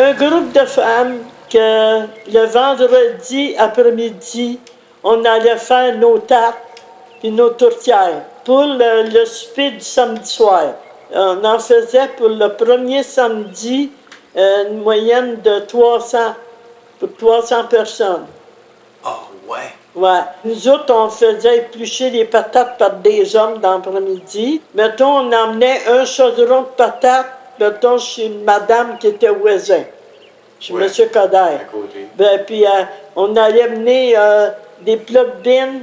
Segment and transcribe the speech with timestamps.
[0.00, 1.18] Un groupe de femmes
[1.50, 4.58] que le vendredi après-midi,
[5.04, 6.56] on allait faire nos tartes
[7.22, 10.72] et nos tourtières pour le, le souper du samedi soir.
[11.12, 13.90] On en faisait pour le premier samedi
[14.38, 16.34] euh, une moyenne de 300
[16.98, 18.24] pour 300 personnes.
[19.04, 19.08] Oh,
[19.50, 19.58] ouais.
[19.94, 20.20] Ouais.
[20.46, 24.62] Nous autres, on faisait éplucher les patates par des hommes dans l'après-midi.
[24.74, 27.26] Mettons, on emmenait un chaudron de patates,
[27.60, 29.82] mettons, chez une madame qui était voisin,
[30.58, 30.84] chez Ouais.
[30.86, 31.08] M.
[31.12, 31.36] Coder.
[31.36, 32.06] À côté.
[32.16, 32.70] Ben, puis euh,
[33.16, 34.48] on allait mener euh,
[34.82, 35.82] des plats de bine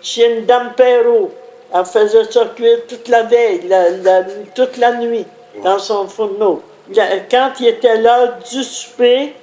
[0.00, 1.30] chez une dame Perrault.
[1.74, 5.26] Elle faisait ça cuire toute la veille, la- la- toute la nuit,
[5.62, 6.62] dans son fourneau.
[6.94, 9.34] La- Quand il était l'heure du souper,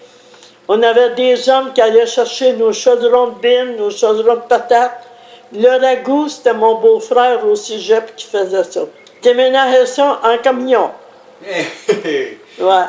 [0.67, 5.03] on avait des hommes qui allaient chercher nos chaudrons de bine, nos chaudrons de patates.
[5.53, 8.81] Le ragoût, c'était mon beau-frère au cégep qui faisait ça.
[9.21, 10.89] Déménageait ça en camion.
[11.45, 12.85] Ouais,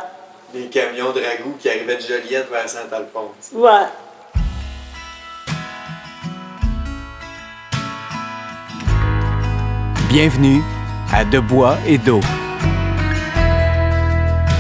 [0.54, 3.50] Des camions de ragoût qui arrivaient de Joliette vers Saint-Alphonse.
[3.52, 3.86] ouais.
[10.08, 10.62] Bienvenue
[11.12, 12.20] à De bois et d'eau.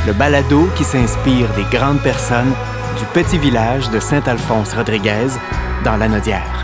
[0.06, 2.52] Le balado qui s'inspire des grandes personnes
[2.98, 5.28] du petit village de Saint-Alphonse-Rodriguez
[5.84, 6.62] dans la Nodière.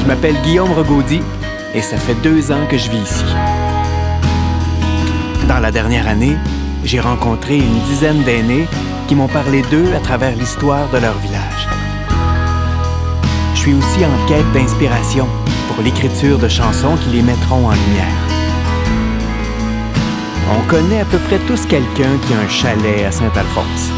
[0.00, 1.20] Je m'appelle Guillaume Regaudy
[1.74, 3.24] et ça fait deux ans que je vis ici.
[5.50, 6.36] Dans la dernière année,
[6.84, 8.68] j'ai rencontré une dizaine d'aînés
[9.08, 11.68] qui m'ont parlé d'eux à travers l'histoire de leur village.
[13.54, 15.26] Je suis aussi en quête d'inspiration
[15.66, 18.20] pour l'écriture de chansons qui les mettront en lumière.
[20.56, 23.90] On connaît à peu près tous quelqu'un qui a un chalet à Saint-Alphonse.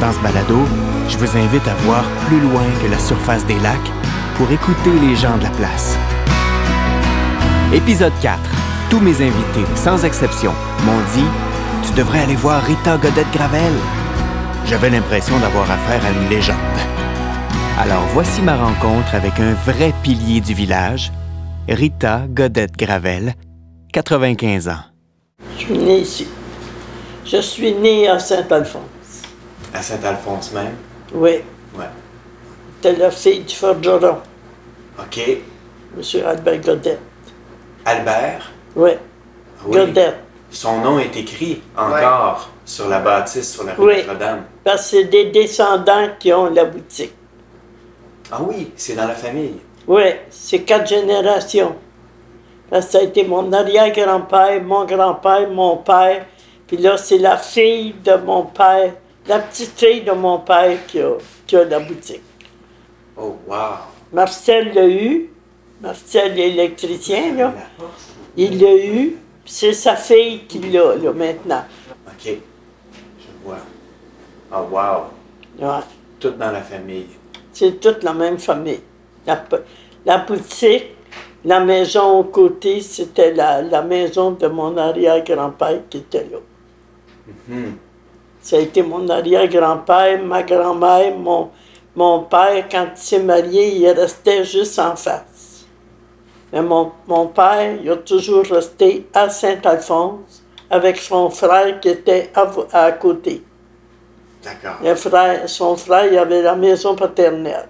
[0.00, 0.64] Dans ce balado,
[1.10, 3.92] je vous invite à voir plus loin que la surface des lacs
[4.36, 5.98] pour écouter les gens de la place.
[7.74, 8.65] Épisode 4.
[8.90, 10.52] Tous mes invités, sans exception,
[10.84, 11.26] m'ont dit
[11.86, 13.72] Tu devrais aller voir Rita Godette-Gravel.
[14.66, 16.56] J'avais l'impression d'avoir affaire à une légende.
[17.78, 21.12] Alors voici ma rencontre avec un vrai pilier du village,
[21.68, 23.34] Rita Godette-Gravel,
[23.92, 24.84] 95 ans.
[25.58, 26.28] Je suis né ici.
[27.24, 29.22] Je suis né à Saint-Alphonse.
[29.74, 30.74] À Saint-Alphonse même?
[31.12, 31.38] Oui,
[31.76, 31.84] Ouais.
[32.80, 34.18] c'était la fille du forgeron,
[34.98, 35.18] OK.
[35.18, 36.02] M.
[36.26, 36.98] Albert Godet.
[37.84, 38.52] Albert?
[38.76, 39.78] Oui, Ah Oui.
[40.50, 43.96] Son nom est écrit encore sur la bâtisse sur la rue Oui.
[44.06, 44.44] Notre-Dame.
[44.62, 47.12] Parce que c'est des descendants qui ont la boutique.
[48.30, 49.56] Ah oui, c'est dans la famille.
[49.86, 51.74] Oui, c'est quatre générations.
[52.70, 56.26] Parce que ça a été mon arrière-grand-père, mon grand-père, mon père.
[56.66, 58.92] Puis là, c'est la fille de mon père,
[59.26, 61.12] la petite fille de mon père qui a,
[61.46, 62.22] qui a la boutique.
[63.16, 63.56] Oh, wow.
[64.12, 65.30] Marcel l'a eu.
[65.80, 67.52] Marcel, l'électricien, là.
[68.36, 69.16] Il l'a eu.
[69.44, 71.64] C'est sa fille qui l'a, là, maintenant.
[72.06, 72.24] OK.
[72.24, 73.58] Je vois.
[74.52, 75.66] Oh, wow.
[75.66, 75.82] Ouais.
[76.18, 77.06] Tout dans la famille.
[77.52, 78.80] C'est toute la même famille.
[80.04, 80.86] La, boutique,
[81.44, 86.38] la maison aux côtés, c'était la, la maison de mon arrière-grand-père qui était là.
[87.48, 87.76] Mhm.
[88.40, 91.50] Ça a été mon arrière-grand-père, ma grand-mère, mon,
[91.96, 95.35] mon père, quand il s'est marié, il restait juste en face.
[96.56, 102.30] Mais mon, mon père, il a toujours resté à Saint-Alphonse avec son frère qui était
[102.34, 103.42] à, à côté.
[104.42, 104.96] D'accord.
[104.96, 107.68] Frère, son frère, il avait la maison paternelle.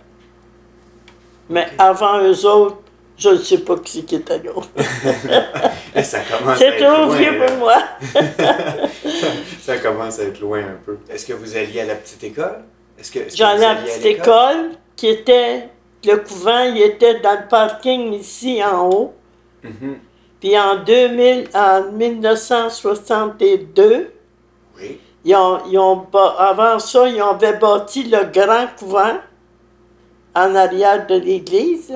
[1.51, 2.77] Mais avant eux autres,
[3.19, 4.53] je ne sais pas qui qui était là.
[5.97, 7.47] Et ça commence à C'est trop vieux là.
[7.47, 7.83] pour moi.
[9.63, 10.99] Ça commence à être loin un peu.
[11.11, 12.63] Est-ce que vous alliez à la petite école?
[13.01, 15.71] Est-ce que, vous ai la à petite école qui était,
[16.07, 19.15] le couvent, il était dans le parking ici en haut.
[19.63, 19.99] Mhm.
[20.41, 24.13] Puis en 2000, en 1962,
[24.79, 25.01] Oui.
[25.25, 26.07] ils ont, ils ont
[26.39, 29.17] avant ça, ils avaient bâti le grand couvent
[30.35, 31.93] en arrière de l'église,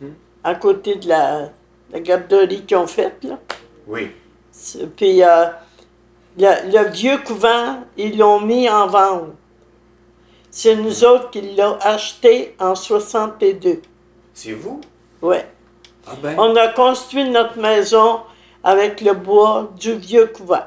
[0.00, 0.14] Mhm.
[0.44, 1.50] à côté de la,
[1.92, 3.24] la garderie qu'ils ont faite.
[3.24, 3.38] Là.
[3.86, 4.10] Oui.
[4.96, 5.46] Puis euh,
[6.38, 9.34] le, le vieux couvent, ils l'ont mis en vente.
[10.50, 13.82] C'est nous autres qui l'avons acheté en 62.
[14.34, 14.80] C'est vous?
[15.22, 15.46] Ouais.
[16.06, 16.36] Ah ben.
[16.38, 18.20] On a construit notre maison
[18.64, 20.64] avec le bois du vieux couvent.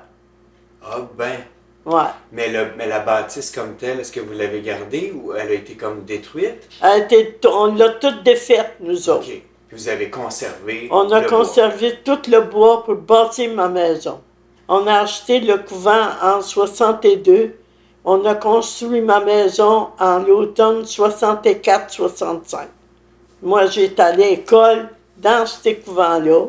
[0.83, 1.37] Ah ben.
[1.83, 2.03] Ouais.
[2.31, 5.53] Mais, le, mais la bâtisse comme telle, est-ce que vous l'avez gardée ou elle a
[5.53, 6.69] été comme détruite?
[6.81, 9.27] Elle a été- on l'a toute défaite, nous autres.
[9.27, 9.41] OK.
[9.67, 10.87] Puis vous avez conservé.
[10.91, 11.39] On a le bois.
[11.39, 14.21] conservé tout le bois pour bâtir ma maison.
[14.67, 17.55] On a acheté le couvent en 62.
[18.03, 22.67] On a construit ma maison en l'automne 64-65.
[23.43, 26.45] Moi, j'étais à l'école dans ce couvent-là.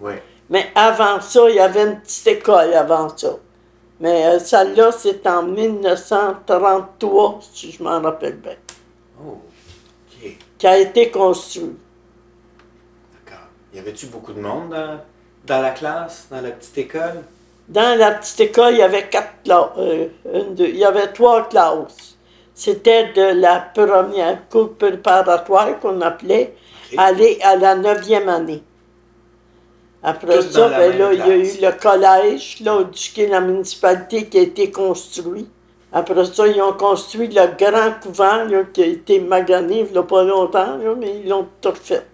[0.00, 0.14] Oui.
[0.50, 3.36] Mais avant ça, il y avait une petite école avant ça.
[4.00, 8.56] Mais euh, celle-là, c'est en 1933, si je m'en rappelle bien,
[9.24, 9.38] Oh,
[10.20, 10.36] ok.
[10.58, 11.78] qui a été construite.
[13.14, 13.46] D'accord.
[13.72, 14.98] Y avait-tu beaucoup de monde dans,
[15.46, 17.22] dans la classe, dans la petite école?
[17.72, 19.70] Dans la petite école, il y avait quatre classes.
[19.78, 22.18] euh, une, deux, il y avait trois classes.
[22.54, 26.54] C'était de la première cour préparatoire qu'on appelait,
[26.98, 28.62] aller à la neuvième année.
[30.02, 32.84] Après ça, ben là, il y a eu le collège, là,
[33.28, 35.48] la municipalité qui a été construit.
[35.94, 39.98] Après ça, ils ont construit le grand couvent là, qui a été magané il n'y
[39.98, 42.06] a pas longtemps, là, mais ils l'ont tout refait.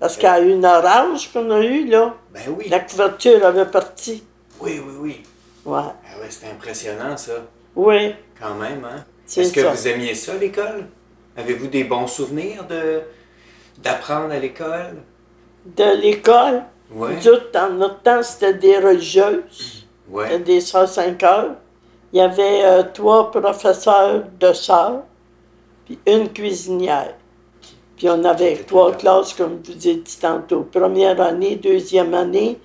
[0.00, 2.68] Parce eu une orage qu'on a eu, là, Ben oui.
[2.70, 4.22] la couverture avait parti.
[4.64, 5.22] Oui, oui, oui.
[5.64, 5.80] Ouais.
[5.82, 7.32] Ah ouais, c'était impressionnant, ça.
[7.76, 9.04] Oui, Quand même, hein?
[9.26, 9.70] C'est Est-ce que ça.
[9.70, 10.86] vous aimiez ça, l'école?
[11.36, 13.00] Avez-vous des bons souvenirs de
[13.78, 14.96] d'apprendre à l'école?
[15.64, 16.62] de l'école?
[16.92, 17.10] Oui.
[17.52, 20.26] Dans notre temps, c'était des religieuses, Ouais.
[20.28, 21.54] c'était des sœurs 5 heures.
[22.12, 25.02] Il y avait euh, trois professeurs de sœurs,
[25.86, 27.14] puis une cuisinière.
[27.96, 30.62] Puis on avait trois classes, comme je vous ai dit tantôt.
[30.70, 32.60] Première année, deuxième année,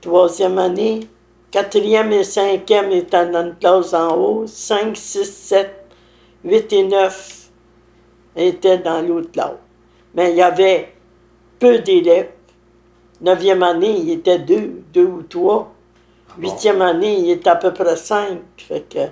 [0.00, 1.00] troisième année,
[1.56, 5.86] quatrième et cinquième étaient dans une classe en haut, cinq, six, sept,
[6.44, 7.48] huit et neuf
[8.36, 9.56] étaient dans l'autre classe.
[10.14, 10.92] Mais il y avait
[11.58, 12.28] peu d'élèves.
[13.22, 15.72] Neuvième année, il était deux, deux ou trois.
[16.38, 18.40] Huitième année, il était à peu près cinq.
[18.58, 19.08] Fait que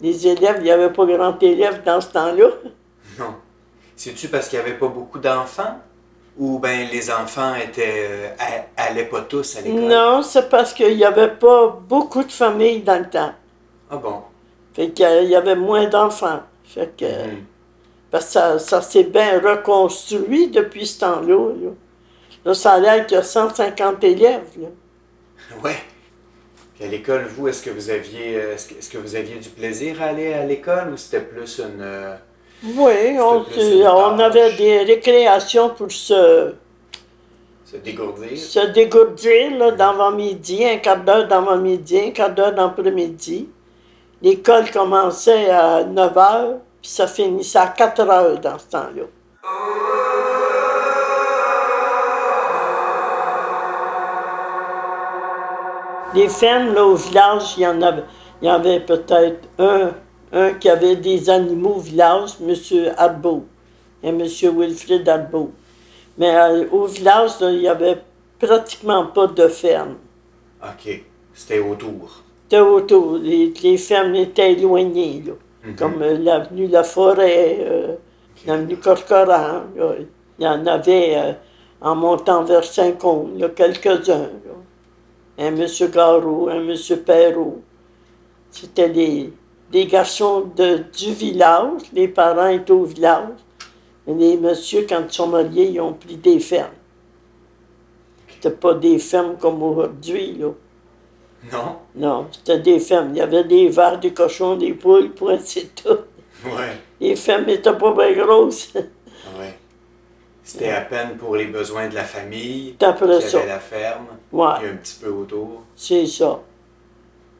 [0.00, 2.46] les élèves, il n'y avait pas grand élèves dans ce temps-là.
[3.18, 3.34] Non.
[3.94, 5.76] C'est-tu parce qu'il n'y avait pas beaucoup d'enfants?
[6.36, 8.28] Ou ben les enfants étaient euh,
[8.76, 9.82] allaient pas tous à l'école?
[9.82, 13.32] Non, c'est parce qu'il n'y avait pas beaucoup de familles dans le temps.
[13.90, 14.22] Ah bon?
[14.74, 16.40] Fait qu'il y avait moins d'enfants.
[16.64, 17.44] Fait que, Mhm.
[18.10, 21.52] parce que ça, ça s'est bien reconstruit depuis ce temps-là.
[21.62, 21.70] Là.
[22.44, 24.42] Là, ça a l'air qu'il y a 150 élèves.
[24.58, 24.68] Là.
[25.62, 25.76] Ouais.
[26.74, 29.48] Puis à l'école, vous, est-ce que vous aviez euh, est-ce que, que vous aviez du
[29.50, 32.16] plaisir à aller à l'école ou c'était plus une euh,
[32.66, 36.54] Oui, on, avait des récréations pour se,
[37.62, 38.38] se dégourdir?
[38.38, 43.50] se dégourdir là, d'avant-midi, un quart d'heure d'avant-midi, un quart d'heure d'après-midi.
[44.22, 49.02] L'école commençait à 9 heures, puis ça finissait à 4 heures dans ce temps-là.
[56.14, 58.04] Les fermes, là, au village, il y en avait,
[58.40, 59.90] il y avait peut-être un,
[60.34, 62.54] un qui avait des animaux au village, M.
[62.98, 63.44] Arbeau,
[64.02, 64.18] et M.
[64.22, 65.52] Wilfrid Arbeau.
[66.18, 67.98] Mais euh, au village, là, il n'y avait
[68.38, 69.94] pratiquement pas de ferme.
[70.62, 71.02] OK.
[71.32, 72.22] C'était autour.
[72.44, 73.16] C'était autour.
[73.18, 75.32] Les, les fermes étaient éloignées, là,
[75.64, 75.76] Mhm.
[75.76, 77.94] comme euh, l'avenue La Forêt, euh,
[78.46, 79.62] l'avenue Corcoran.
[79.76, 79.94] là.
[80.38, 81.32] Il y en avait euh,
[81.80, 84.28] en montant vers Saint-Côme, quelques-uns.
[85.38, 85.66] Un M.
[85.92, 86.74] Garot, un M.
[87.04, 87.62] Perrault.
[88.50, 89.32] C'était les,
[89.72, 91.82] les garçons de, du village.
[91.92, 93.28] Les parents étaient au village.
[94.06, 96.70] Mais les messieurs, quand ils sont mariés, ils ont pris des fermes.
[98.28, 100.48] C'était pas des fermes comme aujourd'hui, là.
[101.52, 101.76] Non?
[101.94, 103.10] Non, c'était des fermes.
[103.12, 105.98] Il y avait des vaches, des cochons, des poules, point, c'est tout.
[106.44, 106.78] Ouais.
[107.00, 108.72] Les fermes n'étaient pas bien grosses.
[108.74, 109.58] Ouais.
[110.42, 112.76] C'était à peine pour les besoins de la famille.
[112.78, 113.44] C'est après ça.
[113.46, 114.06] la ferme.
[114.30, 115.62] Ouais, a un petit peu autour.
[115.74, 116.40] c'est ça.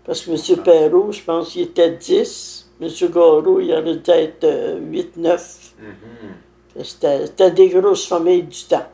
[0.05, 0.63] Parce que M.
[0.63, 2.71] Perrault, je pense qu'il était 10.
[2.81, 2.89] M.
[3.11, 5.75] Garot, il aurait dû être 8-9.
[5.79, 6.83] Mhm.
[6.85, 8.87] C'était c'était des grosses familles du temps.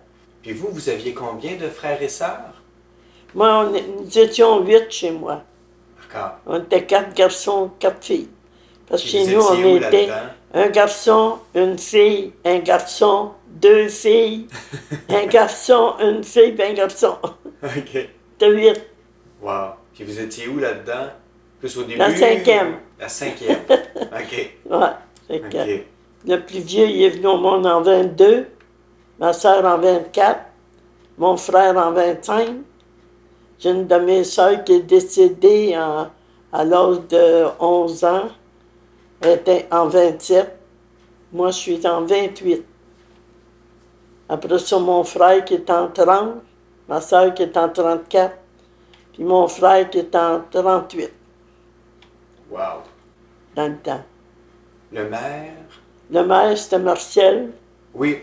[0.43, 2.55] Puis vous, vous aviez combien de frères et sœurs?
[3.35, 5.43] Moi, on est- nous étions 8 chez moi.
[6.01, 6.33] D'accord.
[6.47, 8.29] On était quatre garçons, quatre filles.
[8.87, 10.09] Parce que chez nous, on était
[10.53, 14.47] un garçon, une fille, un garçon, deux filles,
[15.09, 17.17] un garçon, une fille, puis un garçon.
[17.63, 17.71] OK.
[17.93, 18.81] C'était huit.
[19.41, 19.75] Wow.
[19.95, 21.09] Puis vous étiez où là-dedans?
[21.59, 21.99] Plus au début?
[21.99, 22.77] La cinquième.
[22.99, 23.59] La cinquième.
[23.69, 24.51] OK.
[24.71, 24.87] Ouais.
[25.29, 25.85] Fait que OK.
[26.27, 28.47] Le plus vieux, il est venu au monde en 22,
[29.19, 30.39] ma soeur en 24,
[31.19, 32.49] mon frère en 25.
[33.59, 36.09] J'ai une de mes soeurs qui est décédée en-
[36.53, 38.29] à l'âge de 11 ans.
[39.23, 40.57] Elle était en 27.
[41.33, 42.65] Moi, je suis en 28.
[44.29, 46.35] Après ça, mon frère qui est en 30,
[46.89, 48.37] ma soeur qui est en 34,
[49.21, 51.13] puis mon frère qui est en 38
[52.51, 52.59] Wow.
[53.55, 54.01] dans le temps.
[54.91, 55.53] Le maire?
[56.11, 57.51] Le maire, c'était Martial.
[57.93, 58.23] Oui.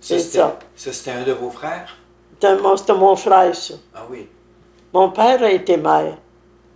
[0.00, 0.56] C'est ça.
[0.76, 1.96] Ça, c'était un de vos frères?
[2.34, 3.74] C'était mon, mon frère, ça.
[3.92, 4.28] Ah oui.
[4.92, 6.16] Mon père a été maire.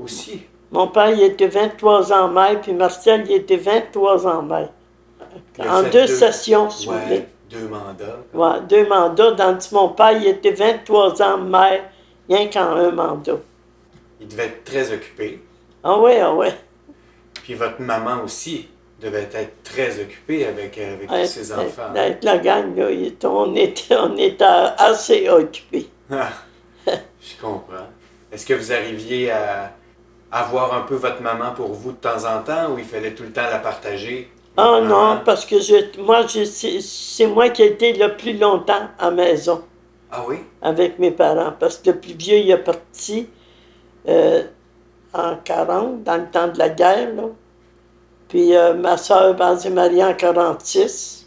[0.01, 0.43] Aussi?
[0.73, 4.71] Mon père, il était 23 ans maire, puis Marcel, il était 23 ans maire.
[5.61, 6.89] En deux, sessions, si.
[6.89, 7.29] Ouais.
[7.49, 8.19] Deux mandats.
[8.35, 9.31] Ouais, deux mandats.
[9.31, 11.85] Dans mon père, il était 23 ans maire,
[12.29, 13.39] rien qu'en un mandat.
[14.21, 15.41] Il devait être très occupé.
[15.83, 16.49] Ah oui, ah oui.
[17.43, 18.69] Puis votre maman aussi
[19.01, 21.91] devait être très occupée avec, euh, avec tous ses enfants.
[21.95, 22.89] Avec la gang, là,
[23.25, 25.89] on était, on était assez occupés.
[26.11, 26.29] Ah,
[26.87, 27.89] je comprends.
[28.31, 29.73] Est-ce que vous arriviez à
[30.31, 33.23] avoir un peu votre maman pour vous de temps en temps ou il fallait tout
[33.25, 34.31] le temps la partager?
[34.57, 38.37] Ah non, parce que je, moi, je- c'est c'est moi qui ai été le plus
[38.37, 39.63] longtemps à la maison
[40.11, 40.37] Ah oui?
[40.61, 41.55] avec mes parents.
[41.59, 43.29] Parce que le plus vieux, il est parti
[44.09, 44.43] euh,
[45.13, 47.15] en 40, dans le temps de la guerre.
[47.15, 47.25] Là.
[48.29, 51.27] Puis euh, ma soeur, s'est mariée en 46.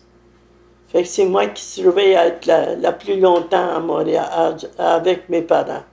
[0.87, 4.25] Fait que c'est moi qui suis trouvée à être la, la plus longtemps à Montréal
[4.77, 5.83] à- avec mes parents.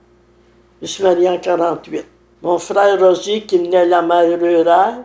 [0.81, 2.05] Je suis mariée en 48.
[2.43, 5.03] Mon frère Roger, qui venait de la mer rurale,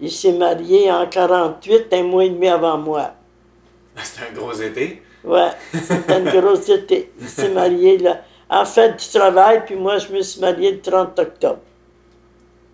[0.00, 3.10] il s'est marié en 48, un mois et demi avant moi.
[4.02, 5.02] C'était un gros été.
[5.22, 7.12] Ouais, c'était une grosse été.
[7.20, 8.20] Il s'est marié là,
[8.50, 11.60] en fait du travail, puis moi, je me suis mariée le 30 octobre.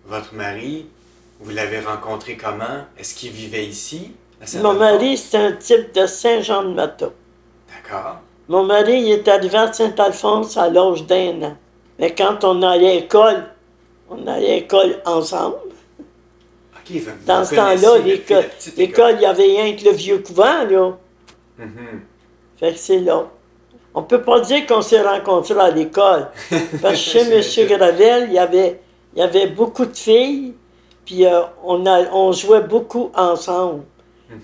[0.05, 0.87] Votre mari,
[1.39, 2.85] vous l'avez rencontré comment?
[2.97, 4.13] Est-ce qu'il vivait ici?
[4.41, 7.13] à Mon mari, c'est un type de Saint-Jean-de-Mato.
[7.69, 8.17] D'accord.
[8.47, 11.57] Mon mari, il est arrivé à Saint-Alphonse à l'âge d'un an.
[11.99, 13.43] Mais quand on allait à l'école,
[14.09, 15.57] on allait à l'école ensemble.
[15.99, 17.97] OK, fait que vous Dans vous ce temps-là,
[18.77, 20.97] l'école, il y avait rien que le vieux couvent, là.
[21.57, 22.01] Mhm.
[22.59, 23.27] Fait que c'est là.
[23.97, 26.27] On peut pas dire qu'on s'est rencontrés à l'école.
[26.83, 27.67] Parce que chez M.
[27.67, 28.79] Gravel, il y avait,
[29.15, 30.53] il y avait beaucoup de filles,
[31.03, 33.81] puis euh, on, a, on jouait beaucoup ensemble.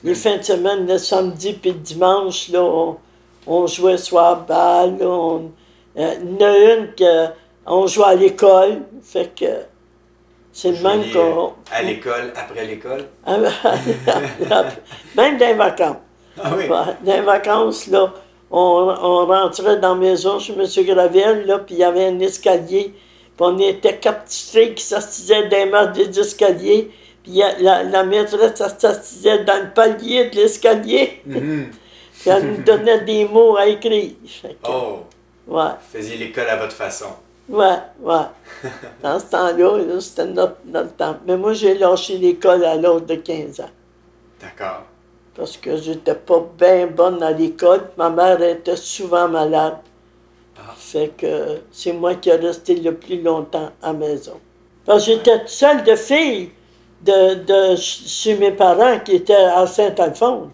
[0.03, 2.97] Les fins de semaine, le samedi puis le dimanche, là, on,
[3.45, 4.97] on jouait soir balle.
[5.01, 5.51] on-
[5.99, 7.27] euh, il y en a une que
[7.67, 8.79] on jouait à l'école.
[9.03, 9.45] Fait que
[10.51, 11.53] c'est le même qu'on.
[11.71, 13.05] À l'école, après l'école?
[15.15, 15.97] même dans les vacances.
[16.43, 16.67] Ah oui?
[16.67, 18.11] Dans les vacances, là,
[18.53, 20.65] on, on rentrait dans la maison chez M.
[20.85, 22.93] Gravel, là, puis il y avait un escalier.
[23.35, 26.91] Puis on était quatre petites filles qui s'assisaient dans les marches des escaliers.
[27.23, 31.21] Puis la, la maîtresse s'assisait dans le palier de l'escalier.
[31.25, 31.71] Mhm.
[32.21, 34.11] Puis elle nous donnait des mots à écrire.
[34.43, 34.99] Que, Oh,
[35.47, 37.07] ouais, vous faisiez l'école à votre façon.
[37.49, 38.25] ouais, ouais.
[39.03, 41.17] Dans ce temps-là, là, c'était notre, notre temps.
[41.25, 43.69] Mais moi, j'ai lâché l'école à l'âge de 15 ans.
[44.39, 44.83] D'accord.
[45.35, 47.89] Parce que j'étais pas bien bonne à l'école.
[47.97, 49.77] Ma mère était souvent malade.
[50.57, 50.73] Ah.
[50.77, 54.39] Fait que c'est moi qui ai resté le plus longtemps à la maison.
[54.85, 56.51] Parce que j'étais toute seule de fille
[57.01, 60.49] de, de chez mes parents qui étaient à Saint-Alphonse.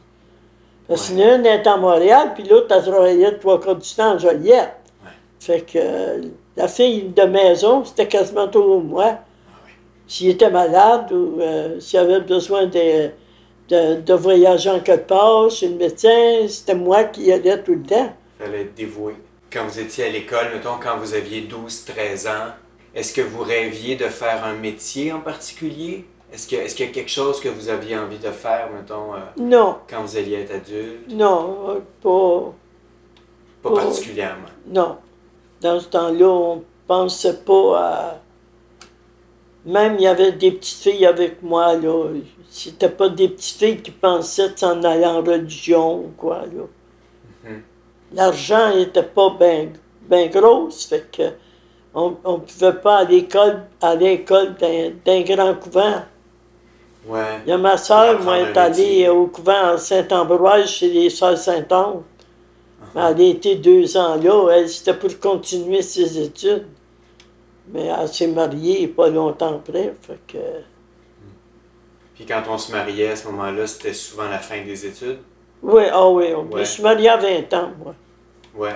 [0.88, 1.38] Parce que Ouais.
[1.38, 4.74] l'une était à Montréal, puis l'autre, elle travaillait trois quarts du temps à Joliette.
[5.04, 5.12] Ouais.
[5.40, 6.22] Fait que
[6.56, 9.06] la fille de maison, c'était quasiment toujours moi.
[9.08, 9.20] Ah
[9.66, 9.72] oui.
[10.08, 13.10] S'il était malade ou euh, s'il avait besoin de,
[13.70, 17.84] de, de voyager en quelque part chez le médecin, c'était moi qui allais tout le
[17.84, 18.14] temps.
[18.40, 19.14] fallait être dévoué.
[19.52, 22.52] Quand vous étiez à l'école, mettons, quand vous aviez 12-13 ans,
[22.96, 26.06] est-ce que vous rêviez de faire un métier en particulier?
[26.32, 29.78] Est-ce qu'il y a quelque chose que vous aviez envie de faire, mettons, euh, Non,
[29.90, 31.10] quand vous alliez être adulte?
[31.12, 32.54] non, euh, pas.
[33.64, 33.76] Pas Oh.
[33.76, 34.48] particulièrement.
[34.68, 34.98] Non.
[35.62, 38.20] Dans ce temps-là, on pensait pas à.
[39.70, 42.06] Même il y avait des petites filles avec moi, là.
[42.50, 46.64] C'était pas des petites filles qui pensaient s'en aller en religion ou quoi, là.
[47.44, 47.62] Mhm.
[48.14, 49.68] L'argent était pas bien
[50.10, 51.24] ben grosse, fait que
[51.94, 54.56] on, on pouvait pas à l'école, à l'école
[55.06, 56.02] d'un grand couvent.
[57.08, 57.40] Ouais.
[57.46, 61.38] Il y a ma soeur, moi, est allée au couvent à Saint-Ambroise chez les sœurs
[61.38, 62.02] Saint-Anne.
[62.96, 63.12] Uh-huh.
[63.12, 64.50] Elle a été deux ans là.
[64.52, 66.66] Elle, c'était pour continuer ses études.
[67.72, 69.94] Mais elle s'est mariée pas longtemps après.
[70.02, 70.38] Fait que,
[72.16, 75.20] Puis quand on se mariait à ce moment-là, c'était souvent la fin des études?
[75.62, 76.62] oui, ah oui, on- Ouais.
[76.66, 77.94] je suis mariée à 20 ans, moi.
[78.56, 78.76] Ouais.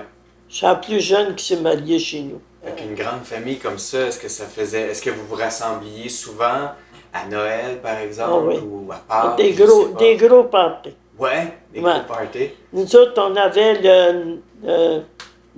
[0.50, 2.40] Suis la plus jeune qui s'est mariée chez nous.
[2.66, 4.84] Avec une grande famille comme ça, est-ce que ça faisait.
[4.92, 6.72] Est-ce que vous vous rassembliez souvent
[7.12, 8.60] à Noël, par exemple, Ah oui.
[8.88, 9.38] ou à Pâques?
[9.38, 10.94] des, gros, des gros parties.
[11.20, 11.92] Ouais, des Ouais.
[11.92, 12.50] gros parties.
[12.72, 15.02] Nous autres, on avait le, le,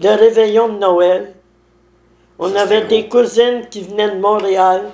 [0.01, 1.34] le réveillon de Noël.
[2.39, 4.91] On Ça, avait des cousines qui venaient de Montréal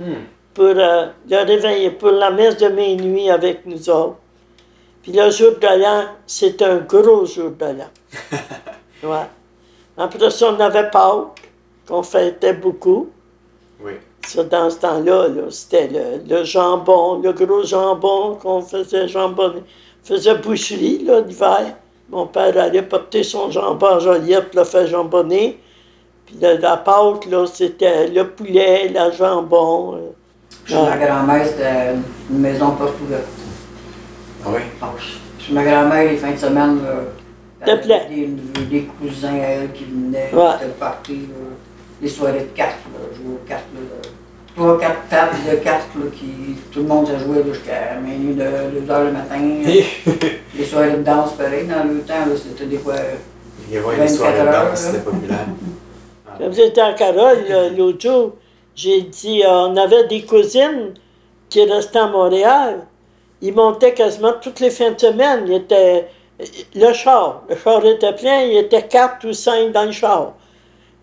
[0.00, 0.14] Hmm.
[0.54, 4.14] pour euh, le réveiller, pour la messe de minuit avec nous autres.
[5.02, 7.90] Puis le jour de l'an, c'est un gros jour de l'an.
[9.02, 9.26] ouais.
[9.96, 11.42] Après ça, on avait Pâques,
[11.88, 13.10] qu'on fêtait beaucoup.
[13.82, 13.94] Oui.
[14.24, 19.62] Ça, dans ce temps-là, là, c'était le, le jambon, le gros jambon qu'on faisait jambonner.
[20.04, 21.74] On faisait boucherie, l'hiver.
[22.08, 25.58] Mon père allait porter son jambon à Joliette, le faire jambonner.
[26.28, 29.94] Puis la, la pâte, là, c'était le poulet, le jambon.
[29.94, 29.98] euh.
[30.66, 31.94] Chez ma grand-mère, c'était
[32.30, 33.24] une maison porte ouverte.
[34.44, 34.60] Ah oui?
[34.80, 34.90] Donc,
[35.38, 36.80] chez ma grand-mère, les fins de semaine,
[37.64, 38.02] là, plaît.
[38.06, 40.42] avait des, des cousins à elle qui venaient, Ouais.
[40.52, 41.46] c'était le party, là,
[42.02, 43.64] les soirées de cartes, là, jouer aux cartes.
[43.74, 43.80] Là,
[44.54, 46.26] trois, quatre tables de cartes là, qui
[46.70, 49.40] tout le monde a joué là, jusqu'à minuit de 2 heures le matin.
[49.40, 50.12] euh,
[50.54, 52.94] les soirées de danse, pareil, dans le temps, là, c'était des fois.
[52.94, 53.14] euh,
[53.70, 55.46] Il y avait des soirées de 24 heures, danse, c'était populaire.
[56.38, 57.38] Quand j'étais en Carole,
[57.76, 58.32] l'autre jour,
[58.74, 60.94] j'ai dit, on avait des cousines
[61.48, 62.80] qui restaient à Montréal.
[63.40, 65.44] Ils montaient quasiment toutes les fins de semaine.
[65.46, 66.06] Ils étaient,
[66.74, 70.34] le char, le char était plein, il était quatre ou cinq dans le char.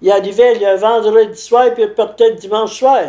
[0.02, 3.02] Ils arrivaient le vendredi soir, puis ils partaient le dimanche soir.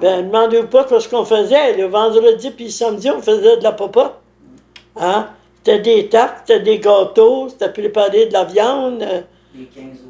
[0.00, 1.76] Ben, demandez-vous pas ce qu'on faisait.
[1.76, 4.14] Le vendredi puis le samedi, on faisait de la popote.
[4.96, 5.28] Hein?
[5.56, 9.02] C'était des tartes, c'était des gâteaux, c'était préparé de la viande.
[9.02, 9.20] euh,
[9.54, 9.86] Des 15 20.
[9.86, 10.05] fait que,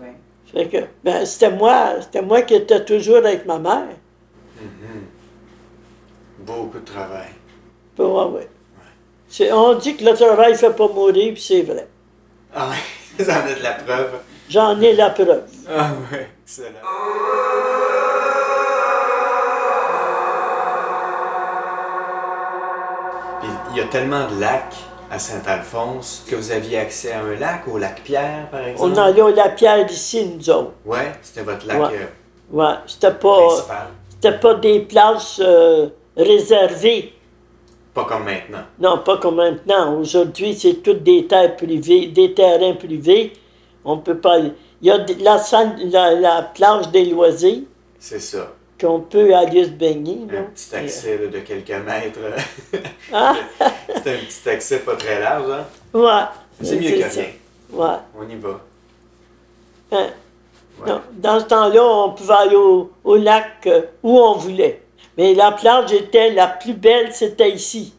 [1.04, 3.88] ben, c'était moi, c'était moi qui étais toujours avec ma mère.
[4.60, 5.02] Mhm.
[6.40, 7.28] Beaucoup de travail.
[7.94, 8.48] Puis, ouais, ouais.
[9.28, 11.86] C'est- on dit que le travail ne fait pas mourir, puis c'est vrai.
[12.54, 14.10] Ah ouais, ça en de la preuve.
[14.48, 15.42] J'en ai la preuve.
[15.68, 16.78] Ah ouais, excellent.
[23.40, 24.76] Puis il y a tellement de lacs
[25.10, 28.92] à Saint-Alphonse que vous aviez accès à un lac, au lac Pierre par exemple?
[28.92, 30.72] On allait au la pierre ici, nous autres.
[30.84, 31.88] Ouais, c'était votre lac Ouais.
[31.94, 32.06] euh,
[32.52, 33.48] Ouais, c'était pas,
[34.10, 37.12] c'était pas des places euh, réservées.
[37.92, 38.62] Pas comme maintenant.
[38.78, 39.98] Non, pas comme maintenant.
[39.98, 43.32] Aujourd'hui, c'est toutes des terres privées, des terrains privés.
[43.84, 44.38] On peut pas.
[44.38, 47.62] Il y a de- la, salle- la, la plage des loisirs
[47.98, 48.52] C'est ça.
[48.80, 50.20] Qu'on peut aller se baigner.
[50.30, 50.40] là.
[50.40, 52.18] Un petit accès là, de quelques mètres.
[53.12, 53.36] Ah,
[54.02, 55.64] c'est un petit accès pas très large, hein?
[55.94, 56.22] ouais.
[56.62, 57.20] C'est mieux que ça.
[57.20, 57.30] rien.
[57.72, 57.96] Ouais.
[58.18, 58.60] On y va.
[59.92, 60.06] Hein?
[60.80, 60.88] Ouais.
[60.88, 64.82] Non, dans ce temps-là, on pouvait aller au, au lac euh, où on voulait.
[65.16, 67.94] Mais la plage était la plus belle, c'était ici.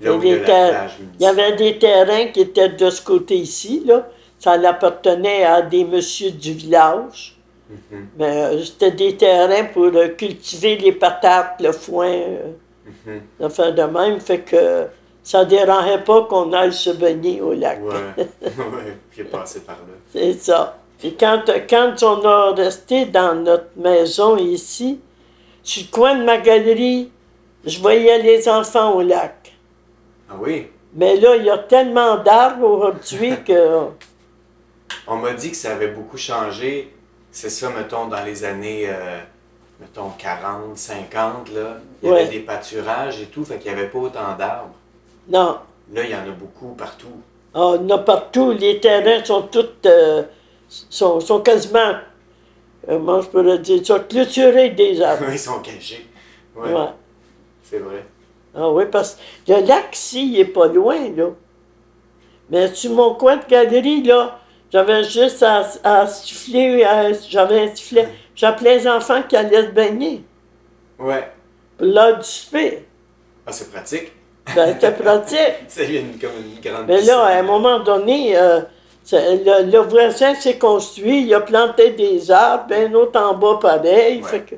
[0.00, 1.56] Là où Il y il y a avait la des terres- plage Il y avait
[1.56, 4.08] des terrains qui étaient de ce côté ici, là.
[4.38, 7.33] Ça appartenait à des messieurs du village.
[7.70, 12.52] Mhm, Mais euh, c'était des terrains pour euh, cultiver les patates, le foin, euh,
[13.06, 13.22] mhm.
[13.40, 14.20] de faire de même.
[14.20, 14.86] Fait que
[15.22, 17.80] ça dérangeait pas qu'on aille se baigner au lac.
[17.82, 19.94] Ouais, ouais, j'ai passé par là.
[20.12, 20.78] C'est ça.
[20.98, 25.00] Puis quand, quand on a resté dans notre maison ici,
[25.62, 27.10] sur le coin de ma galerie,
[27.64, 29.54] je voyais les enfants au lac.
[30.28, 30.68] Ah oui?
[30.94, 33.86] Mais là, il y a tellement d'arbres aujourd'hui que.
[35.06, 36.94] On m'a dit que ça avait beaucoup changé.
[37.36, 39.18] C'est ça, mettons, dans les années, euh,
[39.80, 41.78] mettons, 40, 50, là.
[42.00, 42.20] Il y Ouais.
[42.20, 44.70] avait des pâturages et tout, fait qu'il n'y avait pas autant d'arbres.
[45.28, 45.58] Non.
[45.92, 47.08] Là, il y en a beaucoup partout.
[47.52, 48.52] Ah, il y en a partout.
[48.52, 49.66] Les terrains sont tous.
[49.86, 50.22] euh,
[50.68, 51.94] sont, sont quasiment.
[52.86, 53.98] Comment je pourrais dire ça?
[53.98, 55.24] Clôturés des arbres.
[55.32, 56.06] Ils sont cachés.
[56.54, 56.86] Ouais, Ouais.
[57.64, 58.06] c'est vrai.
[58.54, 61.30] Ah oui, parce que le lac, ici, il est pas loin, là.
[62.48, 64.38] Mais sur mon coin de galerie, là,
[64.74, 66.84] j'avais juste à, à siffler,
[67.30, 68.08] j'avais un sifflet.
[68.34, 70.24] J'appelais les enfants qui allaient se baigner.
[70.98, 71.30] Ouais.
[71.78, 72.84] Pour l'heure du souper.
[73.46, 74.10] Ah, c'est pratique.
[74.56, 75.38] Ben, c'était pratique.
[75.68, 78.62] C'est une, comme une grande Mais là, à un moment donné, euh,
[79.12, 84.22] le, le voisin s'est construit, il a planté des arbres, un autre en bas pareil.
[84.22, 84.28] Ouais.
[84.28, 84.56] Fait que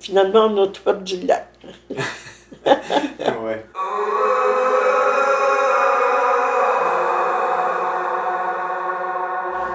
[0.00, 1.46] finalement, on a tout perdu le lac.
[1.90, 3.66] ouais.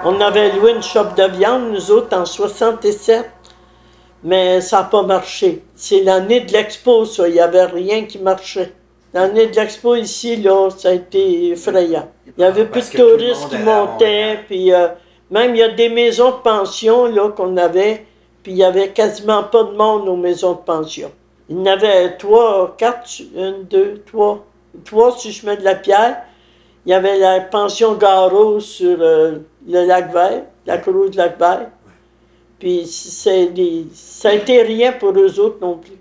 [0.05, 3.25] On avait loué une shop de viande, nous autres, en 67,
[4.23, 5.63] mais ça n'a pas marché.
[5.75, 7.25] C'est l'année de l'expo, ça.
[7.29, 8.73] Il n'y avait rien qui marchait.
[9.13, 12.09] L'année de l'expo ici, là, ça a été effrayant.
[12.37, 14.89] Il y avait plus de touristes qui montaient, puis euh,
[15.31, 18.05] même il y a des maisons de pension, là, qu'on avait,
[18.41, 21.11] puis il n'y avait quasiment pas de monde aux maisons de pension.
[21.47, 24.45] Il y en avait trois, quatre, une, deux, trois,
[24.83, 26.23] trois sur le chemin de la Pierre.
[26.85, 31.37] Il y avait la pension Garot sur euh, le lac Vert, la Croix du lac
[31.39, 31.69] Vert.
[32.59, 35.97] Puis c'est des- ça a été rien pour eux autres non plus.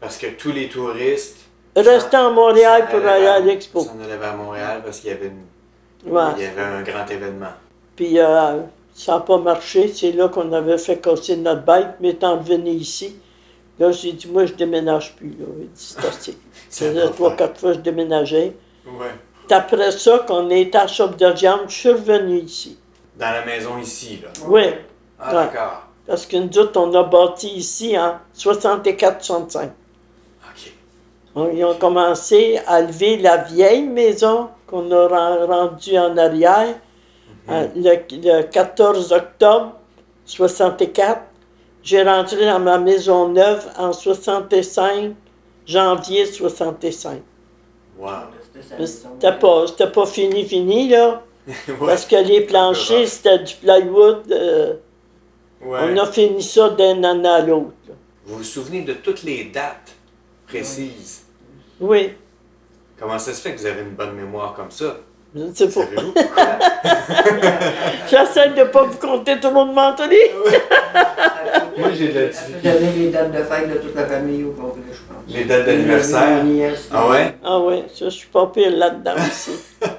[0.00, 1.38] Parce que tous les touristes.
[1.76, 3.80] Rester à Montréal s'en pour aller à l'expo.
[3.80, 6.22] s'en allaient vers Montréal parce qu'il y avait, une- Ouais.
[6.36, 7.52] il y avait un grand événement.
[7.96, 8.60] Puis euh,
[8.94, 9.88] ça n'a pas marché.
[9.88, 13.16] C'est là qu'on avait fait casser notre bike, mais étant revenu ici,
[13.80, 15.30] là, j'ai dit, moi, je déménage plus.
[15.30, 15.46] Là.
[15.58, 16.32] Il dit, c'est assez.
[16.68, 18.52] Ça C'est trois, quatre fois que je déménageais.
[18.86, 19.06] Ouais.
[19.48, 22.78] C'est après ça qu'on est à Shop de Viande, je suis revenu ici.
[23.18, 24.28] Dans la maison ici, là.
[24.46, 24.62] Oui,
[25.18, 25.34] Ah, Ouais.
[25.34, 25.82] d'accord.
[26.06, 29.70] parce que nous autres, on a bâti ici en 64-65.
[30.42, 30.72] OK.
[31.36, 36.74] On- Ils ont commencé à lever la vieille maison qu'on a ren- rendue en arrière
[37.50, 39.74] euh, le, le 14 octobre
[40.24, 41.20] 64.
[41.82, 45.14] J'ai rentré dans ma maison neuve en 65,
[45.66, 47.20] janvier 65.
[47.98, 48.10] Wow.
[48.84, 51.22] C'était pas, c'était pas fini, fini, là.
[51.48, 51.54] Ouais.
[51.86, 54.30] Parce que les planchers, c'était du plywood.
[54.32, 54.74] euh,
[55.64, 55.78] Ouais.
[55.82, 57.72] On a fini ça d'un an à l'autre.
[58.26, 59.92] Vous vous souvenez de toutes les dates
[60.46, 61.22] précises?
[61.80, 62.12] Oui,
[63.00, 64.98] Comment ça se fait que vous avez une bonne mémoire comme ça?
[65.34, 65.80] je ne sais pas.
[68.08, 70.16] J'essaie de ne pas vous compter tout le monde mentonné.
[71.78, 72.30] Moi, j'ai de
[72.62, 75.34] la donner les dates de fête de toute la famille au complet, je pense.
[75.34, 76.44] Les dates d'anniversaire?
[76.92, 77.34] Ah ouais?
[77.42, 79.50] Ah oui, ça, je suis pas pire là-dedans aussi.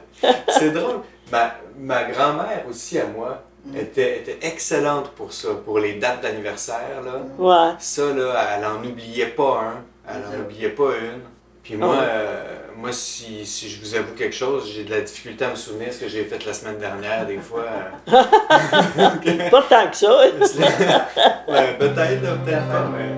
[0.58, 1.02] C'est drôle.
[1.32, 3.78] Ma, ma grand-mère aussi, à moi, Mm.
[3.78, 7.02] était, était excellente pour ça, pour les dates d'anniversaire.
[7.04, 7.14] Là.
[7.40, 7.74] Ouais.
[7.80, 9.82] Ça, là, elle en oubliait pas un.
[10.08, 11.22] Elle en oubliait pas une.
[11.64, 12.08] Puis moi, Ah ouais.
[12.12, 12.44] euh,
[12.78, 15.92] moi si, si je vous avoue quelque chose, j'ai de la difficulté à me souvenir
[15.92, 17.64] ce que j'ai fait la semaine dernière, des fois.
[18.14, 19.50] euh.
[19.50, 20.16] Pas tant que ça.
[21.48, 23.16] ouais, peut-être, là, peut-être pas, mais...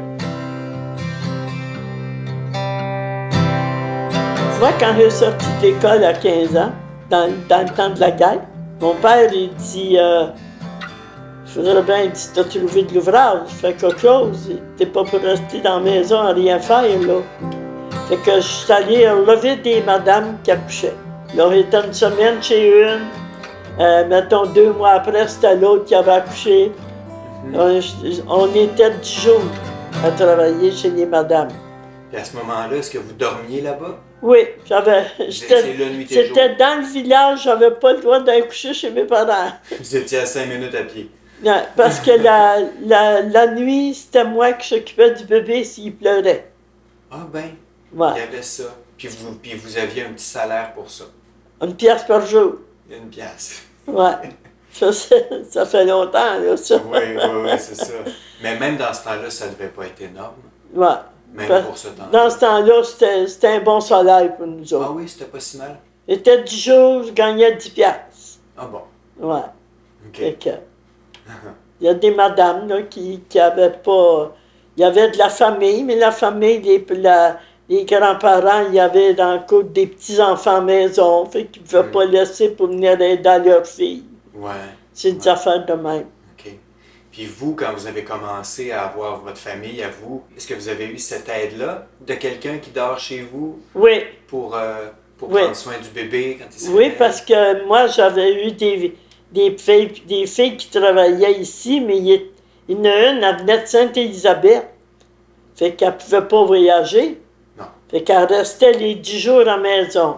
[4.60, 6.72] Moi, quand j'ai sorti de l'école à 15 ans,
[7.10, 8.42] dans, dans le temps de la guerre,
[8.80, 10.28] mon père, il dit euh,
[11.46, 14.52] faudrait bien, il dit, t'as trouvé de l'ouvrage, fais quelque chose.
[14.78, 17.22] T'es pas pour rester dans la maison à rien faire, là.
[18.08, 20.96] Fait que je suis allé relever des madames qui accouchaient.
[21.36, 23.02] Là, j'étais une semaine chez une.
[23.80, 26.72] Euh, mettons, deux mois après, c'était l'autre qui avait accouché.
[27.54, 27.80] On,
[28.30, 29.42] on était dix jours
[30.06, 31.50] à travailler chez les madames.
[32.10, 33.98] Puis à ce moment-là, est-ce que vous dormiez là-bas?
[34.22, 35.06] Oui, j'avais.
[35.32, 39.52] C'était dans le village, j'avais pas le droit d'aller coucher chez mes parents.
[39.80, 41.10] Vous étiez à 5 minutes à pied.
[41.44, 46.50] Non, Parce que la, la, la nuit, c'était moi qui s'occupais du bébé s'il pleurait.
[47.12, 47.52] Ah ben,
[47.94, 48.10] Ouais.
[48.16, 48.64] il y avait ça.
[48.98, 51.06] Puis vous, puis vous aviez un petit salaire pour ça.
[51.62, 52.56] Une pièce par jour.
[52.90, 53.62] Une pièce.
[53.86, 54.14] Ouais.
[54.72, 56.76] Ça fait longtemps, là, ça.
[56.86, 57.94] Oui, oui, oui, c'est ça.
[58.44, 60.36] Mais même dans ce temps-là, ça devait pas être énorme.
[60.74, 60.88] Ouais.
[61.34, 64.64] Même Pa- pour ce temps Dans ce temps-là, c'était c'était un bon salaire pour nous
[64.72, 64.94] Ah autres.
[64.96, 65.78] oui, c'était pas si mal.
[66.08, 68.40] J'étais 10 jours, je gagnais 10 pièces.
[68.58, 68.82] Ah bon,
[69.20, 69.42] Ouais.
[70.08, 70.50] ok.
[71.80, 74.34] Il y a des madames là, qui qui avaient pas.
[74.76, 77.38] Il y avait de la famille, mais la famille, les, la-
[77.70, 81.68] les grands-parents, il y avait dans le couple des petits-enfants à maison, fait qu'ils ne
[81.68, 81.92] pouvaient Mm.
[81.92, 84.06] pas laisser pour venir aider à leur fille.
[84.34, 84.52] Ouais,
[84.94, 85.28] C'est des Ouais.
[85.34, 86.06] affaires de même.
[87.18, 90.70] Puis vous, quand vous avez commencé à avoir votre famille à vous, est-ce que vous
[90.70, 95.42] avez eu cette aide-là de quelqu'un qui dort chez vous Oui, pour, euh, pour Oui.
[95.42, 98.96] prendre soin du bébé quand il oui, parce que moi, j'avais eu des,
[99.32, 102.26] des, filles, des filles qui travaillaient ici, mais il, y-
[102.70, 104.68] il y en a une, elle venait de Sainte-Élisabeth.
[105.56, 107.20] Fait qu'elle ne pouvait pas voyager.
[107.58, 107.66] Non.
[107.90, 110.18] Fait qu'elle restait les dix jours à la maison.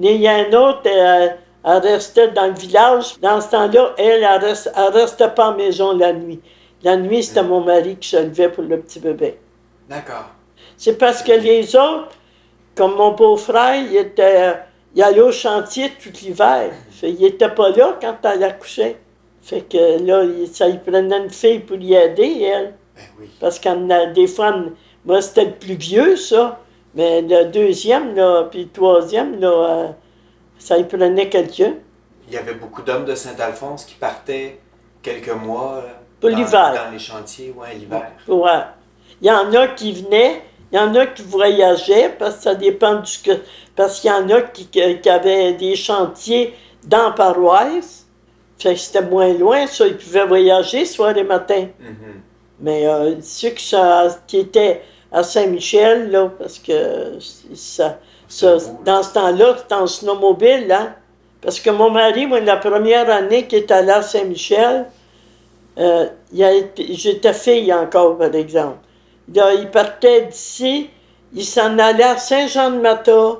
[0.00, 1.28] Mais il y a un autre, euh,
[1.64, 3.18] elle restait dans le village.
[3.20, 6.40] Dans ce temps-là, elle, elle reste- elle restait pas en maison la nuit.
[6.82, 9.38] La nuit, c'était mon mari qui se levait pour le petit bébé.
[9.88, 10.26] D'accord.
[10.76, 12.08] C'est parce que les autres,
[12.76, 14.54] comme mon beau-frère, il, était,
[14.94, 16.70] il allait au chantier tout l'hiver.
[17.02, 18.96] Il n'était pas là quand elle accouchait.
[19.42, 22.74] Fait que là, ça il prenait une fille pour y aider, elle.
[22.94, 23.30] Ben oui.
[23.40, 24.54] Parce que des fois,
[25.04, 26.60] moi, c'était le plus vieux, ça.
[26.94, 29.86] Mais le deuxième, là, puis le troisième, là, euh,
[30.58, 31.74] ça y prenait quelqu'un.
[32.26, 34.58] Il y avait beaucoup d'hommes de Saint-Alphonse qui partaient
[35.02, 35.88] quelques mois euh,
[36.20, 38.10] Pour dans, les chantiers, ouais, l'hiver.
[38.26, 38.50] Ouais.
[39.20, 42.54] Il y en a qui venaient, il y en a qui voyageaient, parce que ça
[42.54, 43.32] dépend du que.
[43.74, 48.06] Parce qu'il y en a qui, avaient des chantiers dans la paroisse.
[48.58, 51.68] Fait que c'était moins loin, ça, ils pouvaient voyager soir et matin.
[51.78, 52.22] Mhm.
[52.60, 53.74] Mais euh, ceux qui,
[54.26, 57.18] qui étaient à Saint-Michel, là, parce que
[57.54, 60.94] ça, ça- dans ce temps-là, c'était en snowmobile, hein.
[61.40, 64.86] Parce que mon mari, moi, la première année qu'il est allé à Saint-Michel,
[65.78, 68.78] euh, j'étais fille encore, par exemple.
[69.32, 70.90] Là, il partait d'ici,
[71.32, 73.36] il s'en allait à Saint-Jean-de-Mata.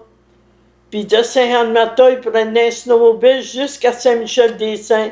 [0.91, 5.11] Puis de Saint-Jean-de-Mata, il prenait un snowmobile jusqu'à Saint-Michel-des-Saints.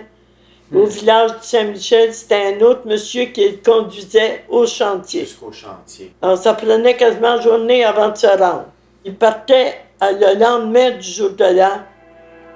[0.74, 5.20] Au village de Saint-Michel, c'était un autre monsieur qui le conduisait au chantier.
[5.20, 6.12] Jusqu'au chantier.
[6.20, 8.66] Alors, ça prenait quasiment une journée avant de se rendre.
[9.06, 11.78] Il partait à- le lendemain du jour de l'an,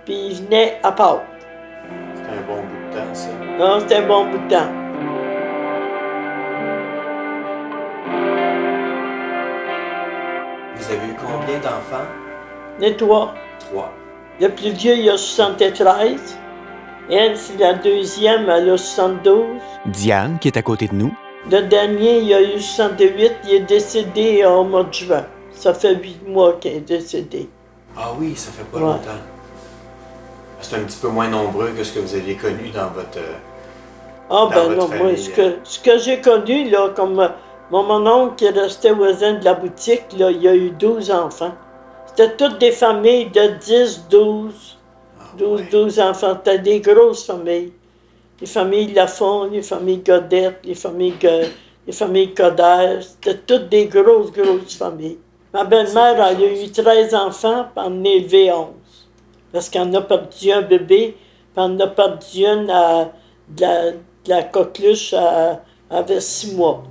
[0.04, 1.22] puis il venait à Pâques.
[2.16, 3.28] C'était un bon bout de temps, ça.
[3.56, 4.68] Non, c'était un bon bout de temps.
[10.76, 12.08] Vous avez eu combien d'enfants?
[12.78, 13.34] Les trois.
[13.58, 13.92] Trois.
[14.40, 16.38] Le plus vieux, il a 73.
[17.10, 19.44] Elle, c'est la deuxième, elle a 72.
[19.86, 21.12] Diane, qui est à côté de nous,
[21.50, 23.32] Le dernier, il a eu 68.
[23.44, 25.24] Il est décédé au mois de juin.
[25.60, 27.46] Ça fait huit mois qu'il est décédé.
[27.94, 28.84] Ah oui, ça fait pas Ouais.
[28.84, 29.20] longtemps.
[30.62, 33.18] C'est un petit peu moins nombreux que ce que vous aviez connu dans votre...
[33.18, 33.36] euh,
[34.30, 37.28] Ah Dans ben votre non, moi, ce que, ce que j'ai connu, là, comme euh,
[37.70, 41.52] mon, mon oncle qui restait voisin de la boutique, là, il a eu 12 enfants.
[42.06, 44.78] C'était toutes des familles de 10, 12,
[45.20, 45.68] ah 12, ouais.
[45.70, 46.34] 12 enfants.
[46.42, 47.72] C'était des grosses familles.
[48.40, 51.14] Les familles Lafont, les familles Godette, les familles,
[51.86, 53.00] les familles Coder.
[53.02, 55.18] C'était toutes des grosses, grosses familles.
[55.52, 58.66] Ma belle-mère, elle a eu 13 enfants, puis en élevé 11.
[59.52, 63.10] Parce qu'elle en a perdu un bébé, puis elle en a perdu une à,
[63.48, 63.96] de,
[64.28, 65.60] la, coqueluche, à-
[65.90, 66.84] avait 6 mois.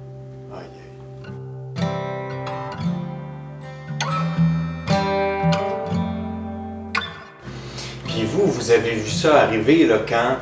[8.07, 10.37] Puis vous, vous avez vu ça arriver là, quand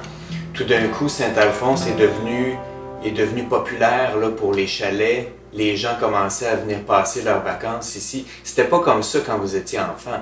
[0.54, 2.58] tout d'un coup Saint-Alphonse est devenu,
[3.04, 5.32] est devenu populaire là, pour les chalets.
[5.58, 8.28] Les gens commençaient à venir passer leurs vacances ici.
[8.44, 10.20] C'était pas comme ça quand vous étiez enfant.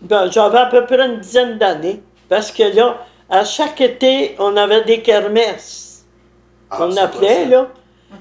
[0.00, 2.00] Ben, J'avais à peu près une dizaine d'années.
[2.28, 6.04] Parce que là, à chaque été, on avait des kermesses.
[6.70, 7.66] Ah, qu'on appelait, là.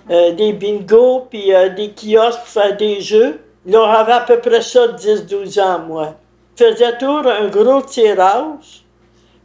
[0.10, 3.40] Euh, des bingos, puis euh, des kiosques pour faire des jeux.
[3.68, 6.16] Là, on avait à peu près ça 10-12 ans, moi.
[6.58, 8.84] Je faisais tour un gros tirage.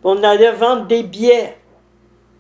[0.03, 1.59] On allait vendre des billets.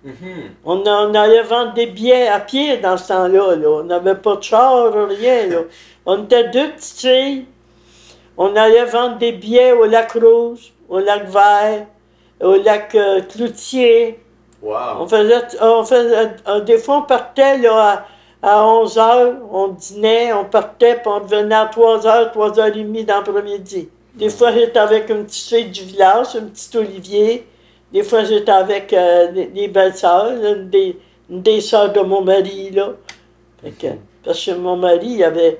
[0.04, 0.50] Mhm.
[0.64, 3.54] On, on allait vendre des billets à pied dans ce temps-là.
[3.56, 3.68] là.
[3.68, 5.46] On n'avait pas de char, rien.
[5.46, 5.58] Là.
[6.06, 7.44] On était deux petites filles.
[8.36, 11.86] On allait vendre des billets au lac Rouge, au lac Vert,
[12.40, 14.18] au lac euh, Cloutier.
[14.62, 15.06] On Wow.
[15.08, 18.06] faisait, on faisait, euh, des fois, on partait là,
[18.42, 22.50] à, à 11 h, on dînait, on partait, puis on revenait à 3 h, 3
[22.50, 23.88] h 30 dans l'après-midi.
[24.14, 27.46] Des fois, j'étais avec une petite fille du village, un petit Olivier.
[27.92, 30.96] Des fois, j'étais avec euh, des, des belles-sœurs, une des,
[31.30, 32.92] une des sœurs de mon mari, là.
[33.62, 33.86] Fait que-
[34.24, 35.58] parce que mon mari, il y avait,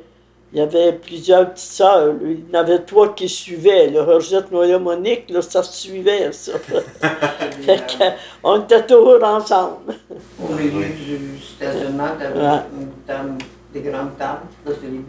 [0.53, 2.15] il y avait plusieurs petites sœurs.
[2.25, 3.91] Il y en avait trois qui suivaient.
[3.91, 4.05] Là.
[4.05, 6.53] Rosette, Noël, Monique, là, ça se suivait, ça.
[7.63, 8.05] fait que,
[8.45, 9.95] on était toujours ensemble.
[10.43, 12.61] Au milieu du stationnement, t'avais Ouais.
[12.81, 13.39] une table,
[13.75, 15.01] des grandes tables, là c'est les.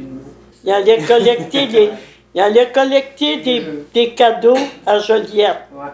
[0.66, 1.90] Il allait collecter, les,
[2.34, 5.90] il allait collecter des, des cadeaux à Joliette, Ouais.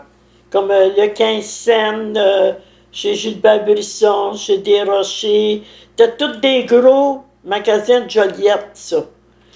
[0.51, 2.53] Comme euh, le 15 cents, euh,
[2.91, 5.63] chez Gilbert Brisson, chez Desrochers.
[5.95, 9.03] C'était tous des gros magasins de Joliette, ça.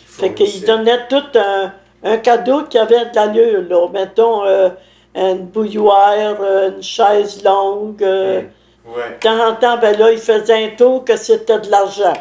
[0.05, 0.67] Fait qu'il Fournissait.
[0.67, 3.87] donnait tout un, un cadeau qui avait de l'allure, là.
[3.91, 4.69] Mettons, euh,
[5.15, 8.01] une bouilloire, euh, une chaise longue.
[8.01, 8.47] Ouais.
[8.85, 12.13] De temps en temps, ben là, il faisait un tour que c'était de l'argent.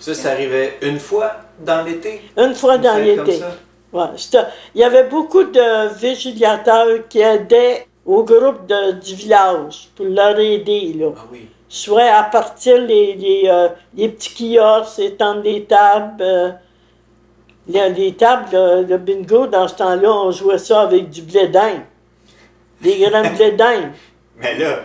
[0.00, 2.22] Ça, ça arrivait une fois dans l'été?
[2.36, 3.40] Une fois dans l'été.
[3.92, 4.04] Ouais,
[4.74, 10.38] il y avait beaucoup de vigilateurs qui aidaient au groupe de- du village pour leur
[10.38, 11.10] aider, là.
[11.16, 11.46] Ah oui.
[11.68, 16.14] Soit à partir les, les, euh, les petits kiosques, étendre des tables.
[16.22, 16.50] euh,
[17.68, 21.48] les, les tables, le, le bingo, dans ce temps-là, on jouait ça avec du blé
[21.48, 21.82] d'Inde.
[22.80, 23.90] Des grains de blé d'Inde.
[24.38, 24.80] Mais là,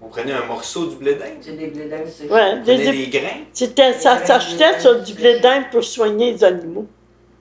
[0.00, 2.32] vous prenez un morceau du blé d'Inde, C'est des blés d'Inde séchés.
[2.32, 6.86] Ouais, des- des grains, c'était, ça s'achetait sur du blé d'Inde pour soigner les animaux.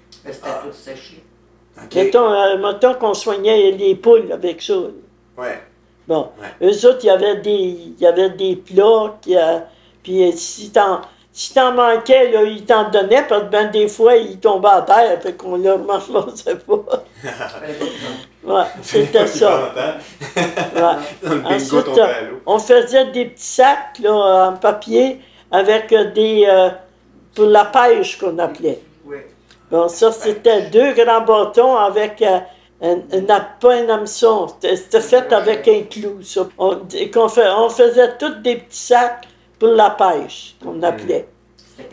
[0.10, 0.32] C'était
[0.64, 1.24] tout séché.
[1.78, 1.94] OK.
[1.94, 4.74] Mettons, euh, mettons qu'on soignait les poules avec ça.
[5.38, 5.60] Ouais.
[6.08, 6.30] Bon,
[6.62, 9.60] eux autres, il y avait des, il y avait des plats, qui, euh,
[10.02, 11.02] puis si t'en,
[11.34, 14.82] si t'en manquais, là, ils t'en donnaient, parce que ben, des fois, ils tombaient à
[14.84, 17.04] terre, fait qu'on leur mangeait pas.
[18.44, 19.74] Ouais, c'était ça.
[20.38, 21.44] Ouais.
[21.44, 22.00] Ensuite,
[22.46, 25.20] on faisait des petits sacs là, en papier
[25.52, 26.46] avec des.
[26.48, 26.70] euh,
[27.36, 28.80] pour la pêche qu'on appelait.
[29.06, 29.18] Oui.
[29.70, 32.40] Bon, ça, c'était deux grands bâtons avec euh,
[32.82, 34.48] un, un, pas un hameçon.
[34.62, 36.48] C'était fait avec un clou, ça.
[36.58, 39.28] On, et qu'on fait, on faisait tous des petits sacs
[39.60, 41.28] pour la pêche, qu'on appelait.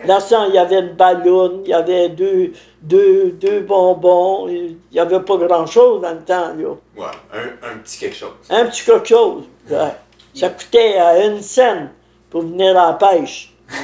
[0.06, 4.48] Là, ça, il y avait une ballonne, il y avait deux, deux, deux bonbons.
[4.48, 6.68] Il n'y avait pas grand-chose dans le temps, là.
[6.96, 8.32] Ouais, un, un petit quelque chose.
[8.48, 9.44] Un petit quelque chose.
[9.70, 9.94] ouais.
[10.34, 11.90] Ça coûtait euh, une scène
[12.28, 13.52] pour venir à la pêche.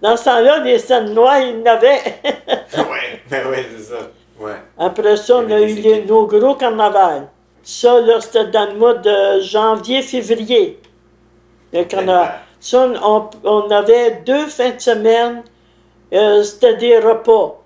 [0.00, 2.20] Dans ce temps-là, les scènes noires, il y en avait.
[2.24, 3.98] ouais, ben ouais, c'est ça.
[4.38, 4.56] Ouais.
[4.78, 7.28] Après ça, on a eu les, nos gros carnavals.
[7.62, 10.78] Ça, là, c'était dans le mois de janvier-février.
[11.72, 12.40] Le carnaval.
[12.60, 15.42] Ça, on, on avait deux fins de semaine.
[16.12, 17.62] euh, c'était des repas.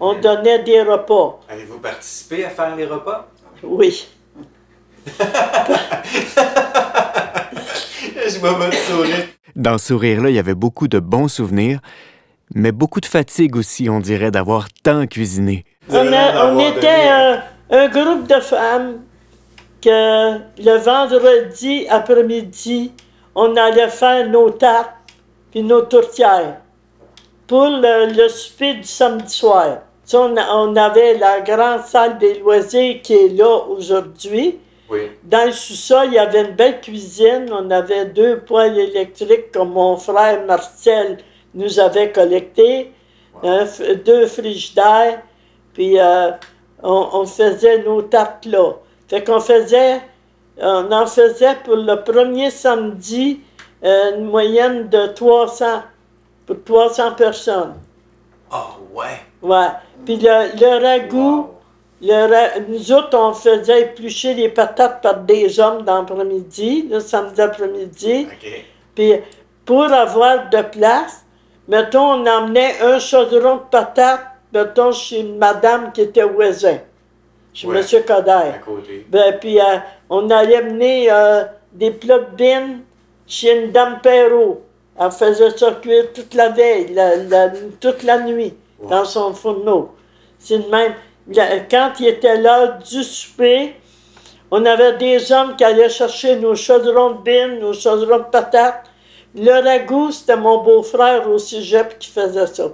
[0.00, 0.20] On Mhm.
[0.20, 1.40] donnait des repas.
[1.48, 3.28] Avez-vous participé à faire les repas?
[3.62, 4.06] Oui.
[8.28, 9.26] Je vois votre sourire.
[9.54, 11.80] Dans ce sourire-là, il y avait beaucoup de bons souvenirs,
[12.54, 15.64] mais beaucoup de fatigue aussi, on dirait, d'avoir tant cuisiné.
[15.90, 17.36] On, a- était euh,
[17.70, 19.02] un groupe de femmes
[19.82, 22.92] que le vendredi après-midi,
[23.34, 24.90] on allait faire nos tartes
[25.50, 26.56] puis nos tourtières
[27.46, 29.78] pour le, le souper du samedi soir.
[30.12, 34.58] On, avait la grande salle des loisirs qui est là aujourd'hui.
[34.88, 35.10] Oui.
[35.24, 37.46] Dans le sous-sol, il y avait une belle cuisine.
[37.52, 41.18] On avait deux poêles électriques que mon frère Marcel
[41.54, 42.92] nous avait collectés,
[43.42, 45.22] un f- deux frigidaires,
[45.76, 46.30] puis euh,
[46.82, 48.72] on, on faisait nos tartes là.
[49.08, 50.00] Fait qu'on faisait,
[50.58, 53.40] on en faisait pour le premier samedi
[53.84, 55.82] euh, une moyenne de 300,
[56.46, 57.74] pour 300 personnes.
[58.50, 59.20] Ah ouais.
[59.42, 59.66] Ouais.
[60.06, 61.48] Puis le, le ragoût,
[62.02, 62.08] Wow.
[62.08, 67.00] le ra- nous autres, on faisait éplucher les patates par des hommes dans l'après-midi, le
[67.00, 68.26] samedi après-midi.
[68.30, 68.64] OK.
[68.94, 69.12] Puis
[69.66, 71.24] pour avoir de place,
[71.68, 74.24] mettons, on emmenait un chaudron de patates,
[74.56, 76.78] mettons, chez une madame qui était voisin,
[77.52, 77.78] chez Ouais.
[77.80, 78.02] M.
[78.06, 78.30] Coder.
[78.30, 79.06] À côté.
[79.08, 79.64] Ben, puis euh,
[80.10, 82.80] on allait mener euh, des plats de bine
[83.26, 84.62] chez une dame Perrault.
[84.98, 88.54] Elle faisait ça cuire toute la veille, la- la- toute la nuit,
[88.88, 89.92] dans son fourneau.
[90.38, 90.94] C'est même.
[91.28, 93.74] La- Quand il était l'heure du souper,
[94.50, 98.84] on avait des hommes qui allaient chercher nos chaudrons de bine, nos chaudrons de patates.
[99.34, 102.68] Le ragoût, c'était mon beau-frère au cégep qui faisait ça.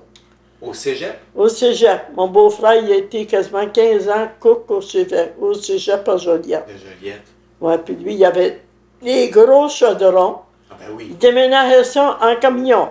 [0.62, 1.18] Au cégep?
[1.35, 2.03] Au cégep.
[2.14, 6.66] Mon beau-frère, il a été quasiment 15 ans cook au cégep, au cégep à Joliette.
[6.68, 7.22] De Joliette.
[7.61, 8.61] Ouais, puis lui, il avait
[9.03, 10.37] des gros chaudrons.
[10.70, 11.09] Ah ben oui.
[11.11, 12.88] Il déménageait ça en camion.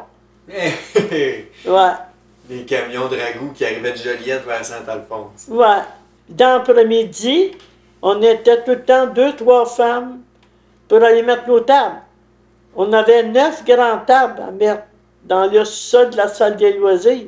[1.65, 1.91] Ouais,
[2.49, 5.47] Des camions de ragoût qui arrivaient de Joliette vers Saint-Alphonse.
[5.49, 5.81] ouais.
[6.29, 7.51] Dans l'après-midi,
[8.01, 10.19] on était tout le temps deux, trois femmes
[10.87, 12.01] pour aller mettre nos tables.
[12.75, 14.83] On avait neuf grandes tables à mettre
[15.25, 17.27] dans le sol de la salle des loisirs.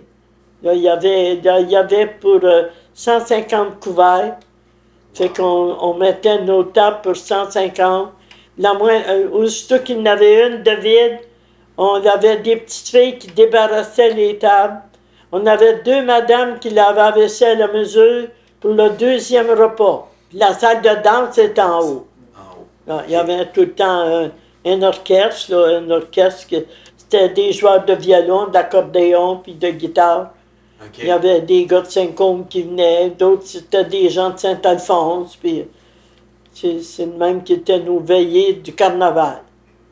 [0.64, 4.38] Là, il y avait, là, il y avait pour euh, 150 couverts.
[5.14, 8.10] Fait qu'on on mettait nos tables pour 150.
[8.58, 11.20] La moins, euh, aussitôt qu'il y en avait une de vide,
[11.78, 14.82] on avait des petites filles qui débarrassaient les tables.
[15.32, 18.28] On avait deux madames qui lavaient la vaisselle à mesure
[18.62, 20.08] pour le deuxième repas.
[20.34, 22.08] La salle de danse est en haut.
[22.36, 22.68] En haut.
[22.88, 24.32] Là, il y avait tout le temps un,
[24.66, 26.56] un orchestre, là, un orchestre que
[26.96, 30.32] c'était des joueurs de violon, d'accordéon puis de guitare.
[31.00, 35.36] Il y avait des gars de Saint-Côme qui venaient, d'autres c'était des gens de Saint-Alphonse,
[35.36, 35.66] puis
[36.54, 39.42] c'est c'est le même qui était nos veillées du carnaval.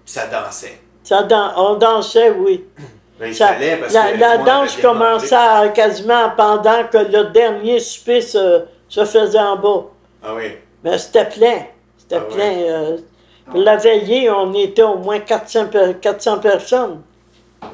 [0.05, 0.79] Ça dansait.
[1.03, 2.63] Ça, dan- on dansait, oui.
[3.19, 7.25] Ben, il Ça- fallait parce la que la danse commençait à- quasiment pendant que le
[7.25, 9.83] dernier souper se, se faisait en bas.
[10.23, 10.53] Ah oui.
[10.83, 11.59] Mais c'était plein.
[11.99, 12.51] C'était Ah plein.
[12.57, 12.97] euh,
[13.45, 17.01] pour la veillée, on était au moins 400, per- 400 personnes.
[17.61, 17.69] Wow.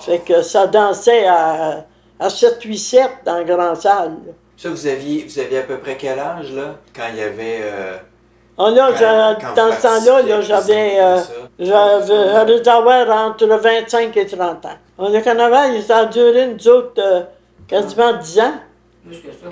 [0.00, 1.86] Fait que ça dansait à,
[2.24, 4.16] à 7, 8, 7 dans la grande salle.
[4.56, 7.60] Ça, vous aviez, vous aviez à peu près quel âge, là, quand il y avait...
[7.62, 7.96] euh,
[8.58, 11.18] Ah, là, quand- je- quand dans ce temps-là, j'avais, euh,
[11.58, 14.78] j'avais, avoir entre 25 et 30 ans.
[14.98, 17.22] Ah, Le carnaval, ça a duré, nous autres, euh,
[17.66, 18.52] quasiment 10 ans.
[19.06, 19.48] Plus que ça.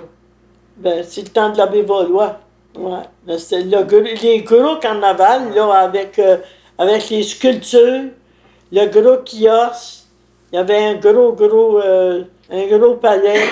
[0.76, 2.36] Ben, c'est le temps de l'abbé Vaulois.
[2.76, 3.02] Ouais.
[3.26, 6.36] Mais c'est le, gros- les gros carnavals, là, avec, euh,
[6.78, 8.04] avec les sculptures,
[8.70, 10.04] le gros kiosque.
[10.52, 13.42] Il y avait un gros, gros, euh, un gros palais.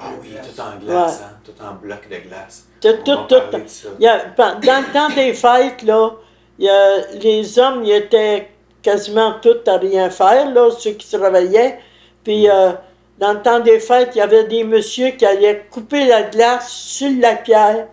[0.00, 2.66] Ah oui, tout en glace, hein, tout en bloc de glace.
[2.80, 3.58] Tout, On tout, tout.
[3.98, 6.12] Il y a- dans le temps des fêtes, là,
[6.58, 8.48] il y a- les hommes, ils étaient
[8.82, 11.80] quasiment tous à rien faire, là, ceux qui travaillaient.
[12.22, 12.70] Puis, euh,
[13.18, 16.70] dans le temps des fêtes, il y avait des messieurs qui allaient couper la glace
[16.70, 17.88] sur la pierre.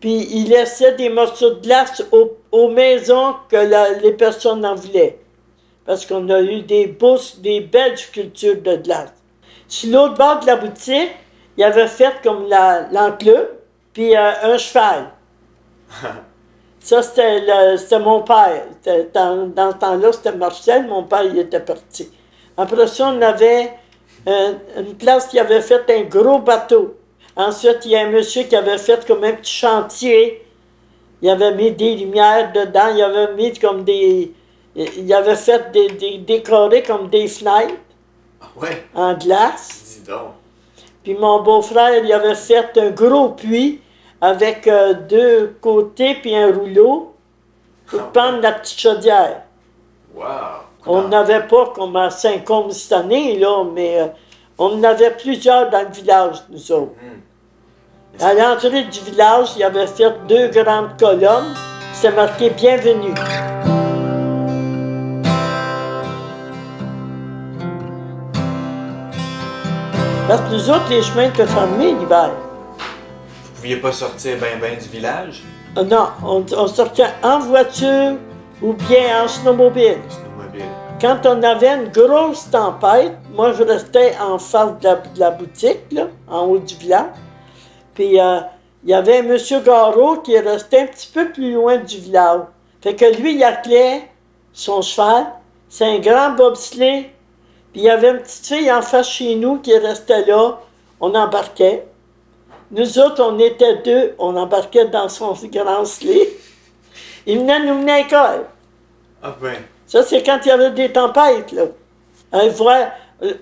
[0.00, 4.74] Puis, ils laissaient des morceaux de glace aux, aux maisons que la- les personnes en
[4.74, 5.18] voulaient.
[5.84, 6.96] Parce qu'on a eu des
[7.38, 9.12] des belles sculptures de glace.
[9.70, 11.12] Sur l'autre bord de la boutique,
[11.56, 12.48] il avait fait comme
[12.90, 13.46] l'enclume,
[13.92, 15.10] puis euh, un cheval.
[16.80, 18.64] Ça, c'était mon père.
[19.14, 20.86] Dans, dans ce temps-là, c'était Marcel.
[20.88, 22.10] Mon père, il était parti.
[22.56, 23.74] Après ça, on avait
[24.26, 26.96] euh, une place qui avait fait un gros bateau.
[27.36, 30.46] Ensuite, il y a un monsieur qui avait fait comme un petit chantier.
[31.20, 32.88] Il avait mis des lumières dedans.
[32.94, 34.32] Il avait mis comme des...
[34.74, 37.74] Il avait fait des, des décorés comme des fenêtres
[38.56, 40.00] ouais, en glace.
[40.00, 40.32] dis donc.
[41.02, 43.80] Puis mon beau-frère, il avait fait un gros puits
[44.20, 47.14] avec euh, deux côtés puis un rouleau
[47.86, 49.42] pour Ah prendre la petite chaudière.
[50.14, 50.24] Wow.
[50.86, 54.06] On n'avait pas comme à Saint-Côme cette année, là, mais euh,
[54.58, 56.92] on en avait plusieurs dans le village, nous autres.
[57.02, 58.22] Hmm.
[58.22, 61.54] À l'entrée du village, il avait fait deux grandes colonnes.
[61.92, 63.14] C'était marqué Bienvenue.
[70.30, 72.30] Parce que nous autres, les chemins étaient fermés l'hiver.
[72.78, 75.42] Vous pouviez pas sortir ben ben du village?
[75.74, 78.12] Ah Non, on, on sortait en voiture
[78.62, 79.96] ou bien en snowmobile.
[80.08, 80.66] Snowmobile.
[81.00, 85.30] Quand on avait une grosse tempête, moi je restais en face de la, de la
[85.32, 87.10] boutique, là, en haut du village.
[87.94, 88.38] Puis euh,
[88.84, 92.42] il y avait monsieur Garot qui restait un petit peu plus loin du village.
[92.80, 94.08] Fait que lui, il attelait
[94.52, 95.26] son cheval.
[95.68, 97.10] C'est un grand bobsleigh.
[97.72, 100.58] Puis il y avait une petite fille en face chez nous qui restait là.
[101.00, 101.86] On embarquait.
[102.70, 104.14] Nous autres, on était deux.
[104.18, 106.28] On embarquait dans son grand sleigh.
[107.26, 108.46] Il venait nous mener à l'école.
[109.22, 109.56] Ah ben.
[109.86, 111.64] Ça, c'est quand il y avait des tempêtes, là.
[112.32, 112.90] Avoir,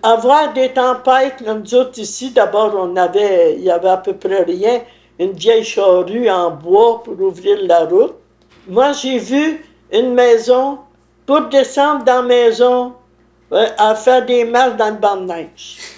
[0.03, 4.15] avoir des tempêtes, là, nous autres ici, d'abord, on avait, il y avait à peu
[4.15, 4.81] près rien.
[5.19, 8.15] Une vieille charrue en bois pour ouvrir la route.
[8.67, 10.79] Moi, j'ai vu une maison,
[11.27, 12.95] pour descendre dans la maison,
[13.51, 15.79] à faire des marches dans le banc de neige.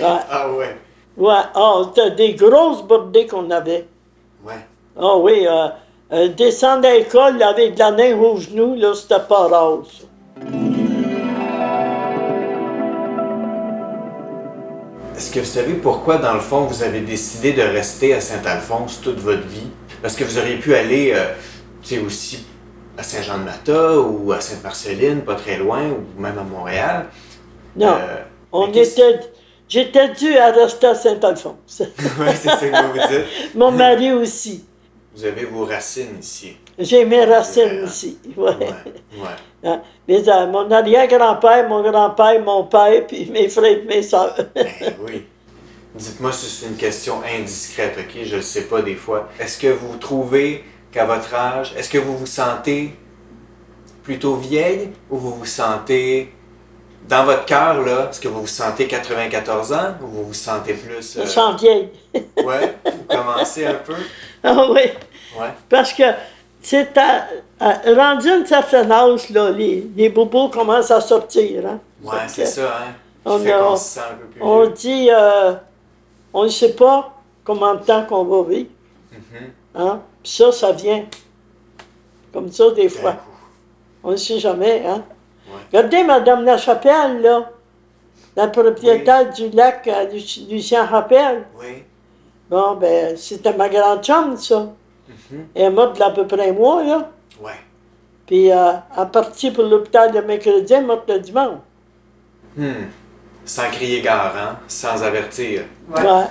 [0.00, 0.76] Ouais, Ah ouais.
[1.18, 1.34] ouais.
[1.56, 3.86] Oh, c'était des grosses bordées qu'on avait.
[4.42, 4.54] Ouais.
[4.98, 5.68] Ah oui, euh,
[6.12, 10.06] euh, descendre à l'école avec de la neige aux genoux, là, c'était pas rare, ça.
[15.16, 19.00] Est-ce que vous savez pourquoi, dans le fond, vous avez décidé de rester à Saint-Alphonse
[19.02, 19.68] toute votre vie?
[20.00, 21.26] Parce que vous auriez pu aller, euh,
[21.82, 22.46] tu sais, aussi
[23.00, 27.06] à Saint-Jean-de-Mata ou à Sainte-Marceline, pas très loin, ou même à Montréal.
[27.74, 28.16] Non, Euh,
[28.52, 29.20] on était...
[29.68, 31.80] J'étais dû à rester à Saint-Alphonse.
[32.18, 33.26] ouais, c'est ça que vous dites.
[33.54, 34.64] Mon mari aussi.
[35.14, 36.56] Vous avez vos racines ici.
[36.78, 37.86] J'ai mes racines vrai, hein?
[37.86, 38.18] ici.
[38.36, 38.56] Ouais.
[38.58, 38.68] Ouais,
[40.08, 40.22] ouais.
[40.32, 44.34] Hein, mon arrière-grand-père, mon grand-père, mon père, puis mes frères et mes soeurs.
[44.54, 44.66] Ben
[45.06, 45.26] oui.
[45.94, 48.22] Dites-moi si c'est une question indiscrète, ok?
[48.24, 49.28] Je ne sais pas des fois.
[49.38, 52.96] Est-ce que vous trouvez qu'à votre âge, est-ce que vous vous sentez
[54.02, 56.32] plutôt vieille ou vous vous sentez,
[57.08, 60.74] dans votre cœur, là, est-ce que vous vous sentez 94 ans ou vous vous sentez
[60.74, 61.14] plus...
[61.14, 61.88] Je euh, sens vieille.
[62.14, 63.94] ouais, vous commencez un peu?
[64.42, 64.80] Ah oui.
[65.38, 65.50] Ouais.
[65.68, 66.02] Parce que
[67.60, 71.66] à- rendu un certain âge, là, les, les bobos commencent à sortir.
[71.66, 71.78] Hein?
[72.02, 72.94] Ouais, c'est ça, hein?
[73.24, 75.52] on fait se sent un peu plus On dit, euh,
[76.32, 77.14] on ne sait pas
[77.44, 78.70] combien de temps qu'on va vivre.
[79.12, 79.50] Mhm.
[79.74, 80.00] Hein?
[80.22, 81.04] Puis ça, ça vient.
[82.32, 83.16] Comme ça, des fois.
[84.02, 84.84] On ne sait jamais.
[84.86, 85.02] Hein?
[85.48, 85.58] Ouais.
[85.72, 87.50] Regardez Madame Lachapelle, là,
[88.36, 91.44] la propriétaire du lac Lu- Lucien Rappel.
[91.58, 91.82] Oui.
[92.48, 94.70] Bon, ben, c'était ma grande chum, ça.
[95.30, 95.46] Mhm.
[95.54, 97.10] Elle est morte à peu près un mois, là.
[97.40, 97.52] Ouais.
[98.26, 101.58] Puis, euh, elle est partie pour l'hôpital le mercredi, elle est morte le dimanche.
[102.56, 102.86] Hmm.
[103.44, 104.58] Sans crier gare, hein?
[104.68, 105.62] Sans avertir.
[105.88, 106.02] Ouais.
[106.02, 106.24] Ouais.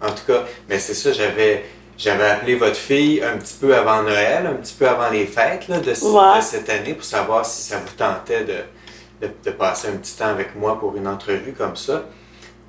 [0.00, 1.64] En tout cas, mais c'est ça, j'avais
[1.98, 5.68] j'avais appelé votre fille un petit peu avant Noël, un petit peu avant les fêtes
[5.68, 6.38] là, de, Ouais.
[6.38, 10.16] de cette année pour savoir si ça vous tentait de, de, de passer un petit
[10.16, 12.04] temps avec moi pour une entrevue comme ça.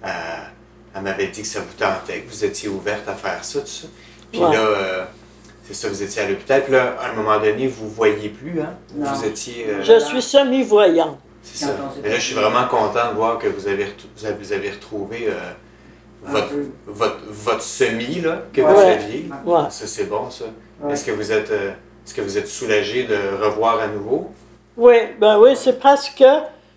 [0.06, 0.10] Euh,
[0.96, 3.68] elle m'avait dit que ça vous tentait, que vous étiez ouverte à faire ça, tout
[3.68, 3.88] ça.
[4.32, 4.52] Puis Ouais.
[4.54, 5.06] là, euh,
[5.68, 6.64] c'est ça, vous étiez à l'hôpital.
[6.64, 8.74] Puis là, à un moment donné, vous ne voyez plus, hein?
[8.96, 9.12] Non.
[9.14, 9.68] Vous étiez...
[9.70, 11.20] euh, Je suis semi-voyante.
[11.44, 11.76] c'est ça.
[12.02, 15.34] Mais là, je suis vraiment content de voir que vous avez, vous avez, retrouvé euh,
[16.24, 16.54] votre,
[16.86, 19.30] votre, votre semi là, que vous aviez.
[19.70, 20.46] Ça, c'est bon, ça.
[20.90, 21.72] Est-ce que vous êtes, euh,
[22.06, 24.32] est-ce que vous êtes soulagé de revoir à nouveau?
[24.78, 26.24] Oui, ben oui, c'est parce que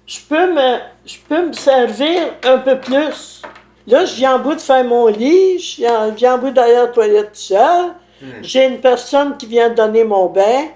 [0.07, 3.43] je peux me, je peux me servir un peu plus.
[3.87, 6.51] Là, je viens en bout de faire mon lit, je viens, je viens en bout
[6.51, 7.93] d'aller à la toilette seule.
[8.21, 8.27] Hmm.
[8.43, 10.67] J'ai une personne qui vient donner mon bain.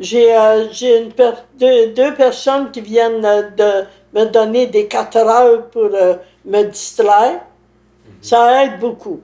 [0.00, 4.86] J'ai euh, j'ai une per- deux, deux personnes qui viennent euh, de me donner des
[4.86, 7.40] quatre heures pour euh, me distraire.
[8.24, 9.20] Ça aide beaucoup.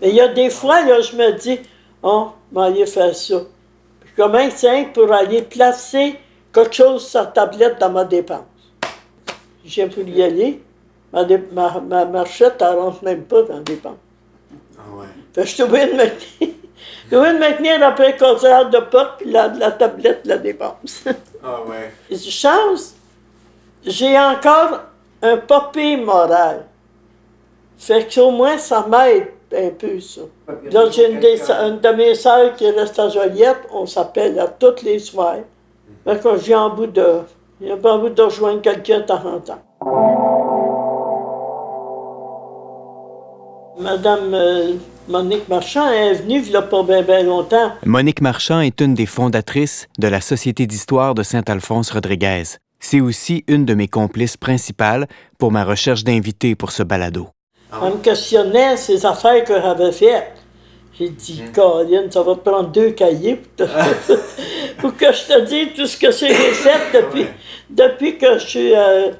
[0.00, 1.60] Mais il y a des fois, là, je me dis,
[2.02, 3.40] oh, je vais aller faire ça.
[4.00, 6.18] Puis comment c'est pour aller placer
[6.52, 8.40] quelque chose sur la tablette dans ma dépense?
[9.64, 10.60] Viens pour y aller.
[11.12, 13.96] Ma, dé- ma, ma marchette, elle rentre même pas dans la dépense.
[14.76, 15.06] Ah ouais.
[15.34, 16.50] Fait que je suis obligé de maintenir.
[17.10, 21.04] Je de maintenir après le concert de porte puis la, la tablette de la dépense.
[21.44, 21.92] Ah ouais.
[22.16, 22.94] Chance,
[23.84, 24.80] j'ai encore
[25.20, 26.64] un papier moral.
[27.82, 30.20] Fait que au moins ça m'aide un peu ça.
[30.70, 35.00] Là, j'ai une, de mes sœurs qui reste à Joliette, on s'appelle à toutes les
[35.00, 35.38] soirs.
[36.04, 37.22] Fait que j'ai en bout de.
[37.60, 39.62] J'ai pas envie de rejoindre quelqu'un de temps en temps.
[43.80, 44.74] Madame euh,
[45.08, 47.72] Monique Marchand est venue il n'y a pas bien longtemps.
[47.84, 52.44] Monique Marchand est une des fondatrices de la Société d'histoire de Saint-Alphonse Rodriguez.
[52.78, 57.26] C'est aussi une de mes complices principales pour ma recherche d'invités pour ce balado.
[57.72, 60.32] Elle me questionnait ces affaires que j'avais faites.
[60.98, 63.72] J'ai dit, Colin, ça va te prendre deux cahiers pour, te-
[64.78, 67.28] pour que je te dise tout ce que c'est que j'ai fait depuis, Ouais.
[67.70, 68.74] depuis que je suis.
[68.74, 69.10] euh,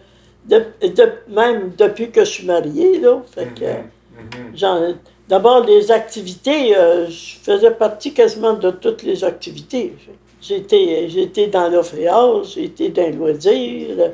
[0.44, 3.22] de- de- même depuis que je suis mariée, là.
[3.34, 3.74] Fait que, euh,
[4.18, 4.52] Mhm.
[4.56, 4.94] j'en-
[5.28, 9.94] D'abord, les activités, euh, je faisais partie quasiment de toutes les activités.
[10.42, 14.10] J'étais j'étais dans l'OFEAS, j'étais dans le loisir.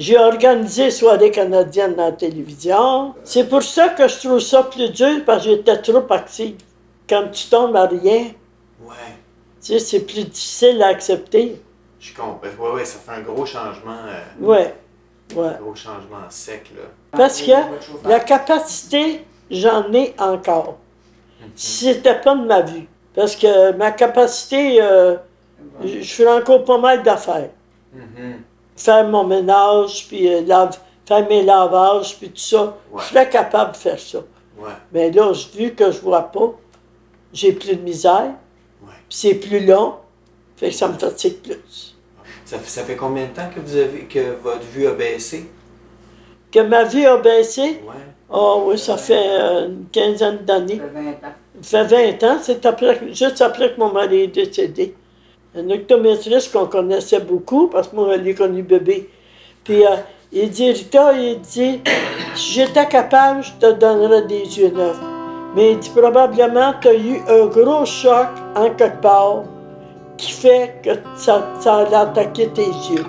[0.00, 3.14] J'ai organisé soirée canadienne dans la télévision.
[3.22, 6.56] C'est pour ça que je trouve ça plus dur, parce que j'étais trop active.
[7.06, 8.28] Quand tu tombes à rien,
[8.82, 8.94] Ouais.
[9.62, 11.60] tu sais, c'est plus difficile à accepter.
[12.00, 12.40] Je comprends.
[12.42, 14.74] Ouais, ouais, ça fait un gros changement, euh, Ouais,
[15.36, 15.48] ouais.
[15.48, 16.84] un gros changement sec, là.
[17.10, 17.52] Parce que
[18.08, 20.78] la capacité, j'en ai encore.
[21.54, 22.88] Si c'était pas de ma vue.
[23.14, 25.16] Parce que ma capacité, euh,
[25.84, 27.50] Je je fais encore pas mal d'affaires.
[27.92, 28.42] Mhm.
[28.82, 32.76] Faire mon ménage, puis euh, lave- faire mes lavages, puis tout ça.
[32.90, 33.02] Ouais.
[33.02, 34.18] Je serais capable de faire ça.
[34.58, 34.70] Ouais.
[34.92, 36.52] Mais là, vu que je vois pas,
[37.32, 38.32] j'ai plus de misère.
[38.82, 38.88] Ouais.
[39.08, 39.94] Puis c'est plus long.
[40.56, 41.96] Fait que ça me fatigue plus.
[42.44, 45.48] Ça, fait- ça fait combien de temps que vous avez que votre vue a baissé?
[46.50, 47.94] Que ma vie a baissé, Ouais.
[48.30, 50.76] oh oui, ça fait euh, une quinzaine Ça d'années.
[50.80, 51.34] fait 20 ans.
[51.62, 54.94] Ça fait 20 ans, c'est après, juste après que mon mari est décédé.
[55.56, 59.10] Un optométriste qu'on connaissait beaucoup, parce que moi, je l'ai connu bébé.
[59.64, 59.96] Puis euh,
[60.32, 61.80] il dit, Rita, il dit,
[62.36, 65.00] si j'étais capable, je te donnerais des yeux neufs.
[65.56, 69.42] Mais il dit, probablement, tu as eu un gros choc en quelque part
[70.16, 73.06] qui fait que ça, ça a attaqué tes yeux.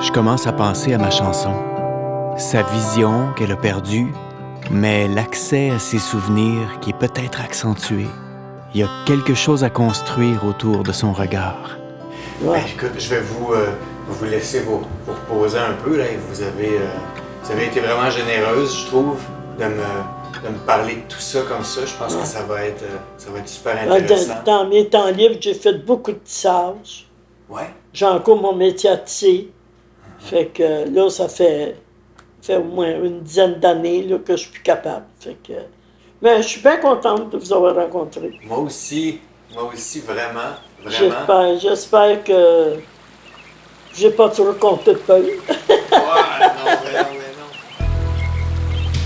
[0.00, 1.54] Je commence à penser à ma chanson,
[2.36, 4.06] sa vision qu'elle a perdue,
[4.70, 8.06] mais l'accès à ses souvenirs qui est peut-être accentué.
[8.74, 11.78] Il y a quelque chose à construire autour de son regard.
[12.42, 12.60] Ouais.
[12.60, 13.70] Ben, écoute, je vais vous, euh,
[14.08, 15.96] vous laisser vous, vous reposer un peu.
[15.96, 16.86] Là, vous, avez, euh,
[17.42, 19.18] vous avez été vraiment généreuse, je trouve,
[19.58, 21.80] de me, de me parler de tout ça comme ça.
[21.84, 22.20] Je pense Ouais.
[22.20, 24.34] que ça va être, euh, ça va être super Dans, intéressant.
[24.44, 27.06] dans mes temps libres, j'ai fait beaucoup de tissage.
[27.48, 27.70] Ouais.
[27.92, 29.50] J'ai encore mon métier à tisser.
[30.20, 31.76] Fait que là, ça fait,
[32.42, 35.06] fait au moins une dizaine d'années là, que je suis plus capable.
[35.20, 35.52] Fait que,
[36.20, 38.32] mais je suis bien contente de vous avoir rencontré.
[38.44, 39.20] Moi aussi,
[39.54, 40.40] moi aussi, vraiment,
[40.84, 40.98] vraiment.
[40.98, 42.80] J'espère, j'espère que
[43.94, 45.16] j'ai pas trop compté de non.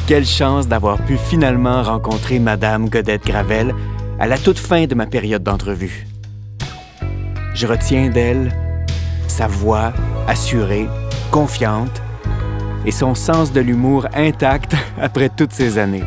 [0.07, 3.75] Quelle chance d'avoir pu finalement rencontrer Madame Godette Gravel
[4.19, 6.07] à la toute fin de ma période d'entrevue.
[7.55, 8.53] Je retiens d'elle
[9.29, 9.93] sa voix
[10.29, 10.89] assurée,
[11.31, 12.03] confiante
[12.85, 16.05] et son sens de l'humour intact après toutes ces années.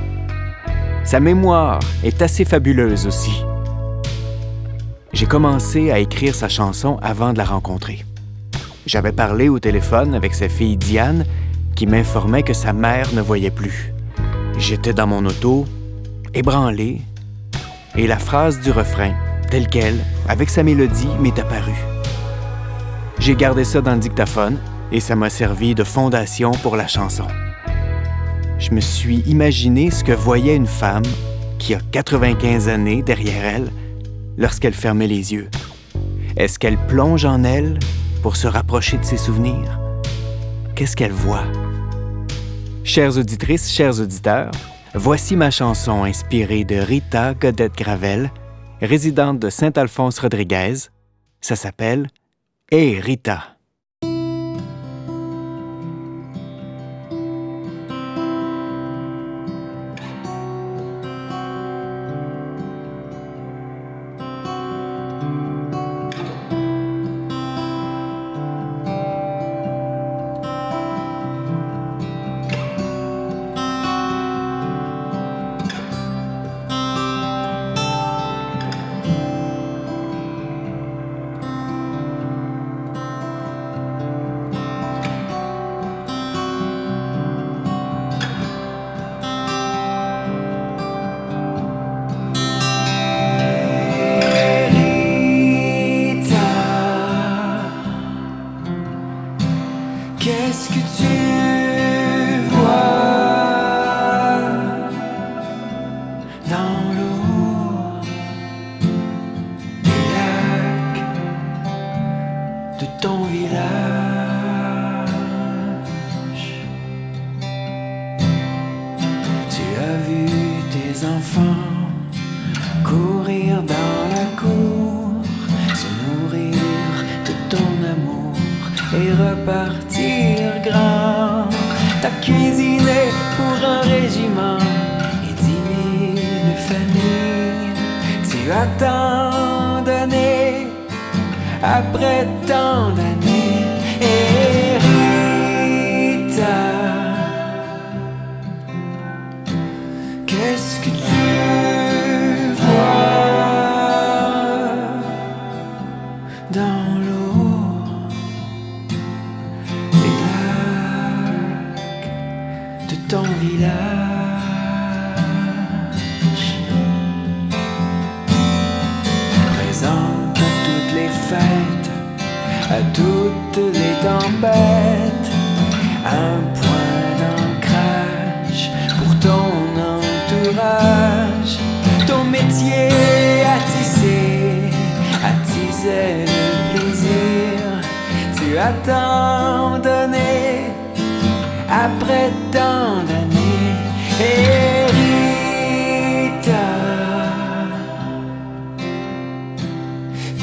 [1.06, 3.43] Sa mémoire est assez fabuleuse aussi.
[5.14, 8.03] J'ai commencé à écrire sa chanson avant de la rencontrer.
[8.88, 11.24] J'avais parlé au téléphone avec sa fille Diane
[11.76, 13.93] qui m'informait que sa mère ne voyait plus.
[14.58, 15.66] J'étais dans mon auto,
[16.34, 17.01] ébranlé,
[17.95, 19.14] et la phrase du refrain,
[19.51, 21.86] telle qu'elle, avec sa mélodie, m'est apparue.
[23.20, 24.58] J'ai gardé ça dans le dictaphone
[24.91, 27.28] et ça m'a servi de fondation pour la chanson.
[28.66, 31.03] Je me suis imaginé ce que voyait une femme
[31.59, 33.72] qui a 95 années derrière elle
[34.38, 35.51] lorsqu'elle fermait les yeux.
[36.36, 37.78] Est-ce qu'elle plonge en elle
[38.24, 39.80] pour se rapprocher de ses souvenirs?
[40.76, 41.43] Qu'est-ce qu'elle voit?
[42.84, 44.49] Chères auditrices, chers auditeurs,
[44.95, 48.32] voici ma chanson inspirée de Rita Godette Gravel,
[48.82, 50.89] résidente de Saint-Alphonse-Rodriguez.
[51.39, 52.07] Ça s'appelle
[52.72, 53.55] Hé Rita.
[106.50, 106.95] Dans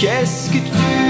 [0.03, 1.02] qu'est-ce que tu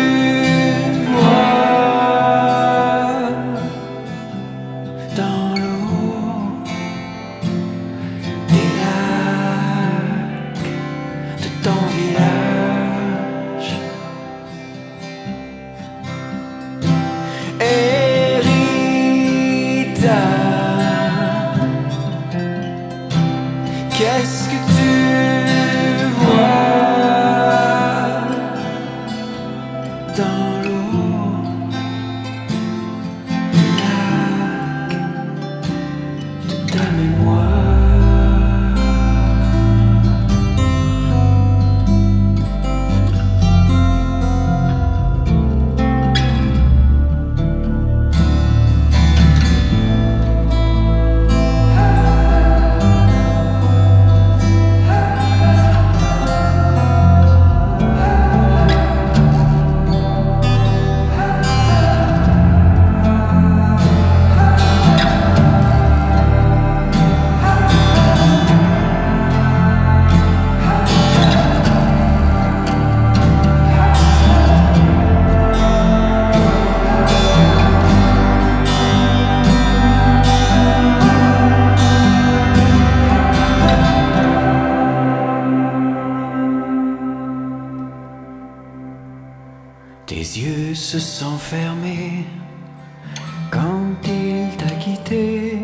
[93.50, 95.58] quand il t'a quitté.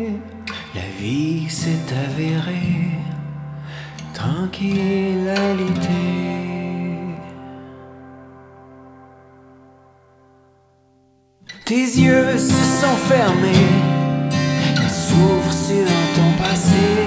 [0.75, 2.99] La vie s'est avérée
[4.13, 4.79] tranquillité.
[11.65, 13.69] Tes yeux se sont fermés,
[14.89, 16.98] s'ouvrent sur ton passé.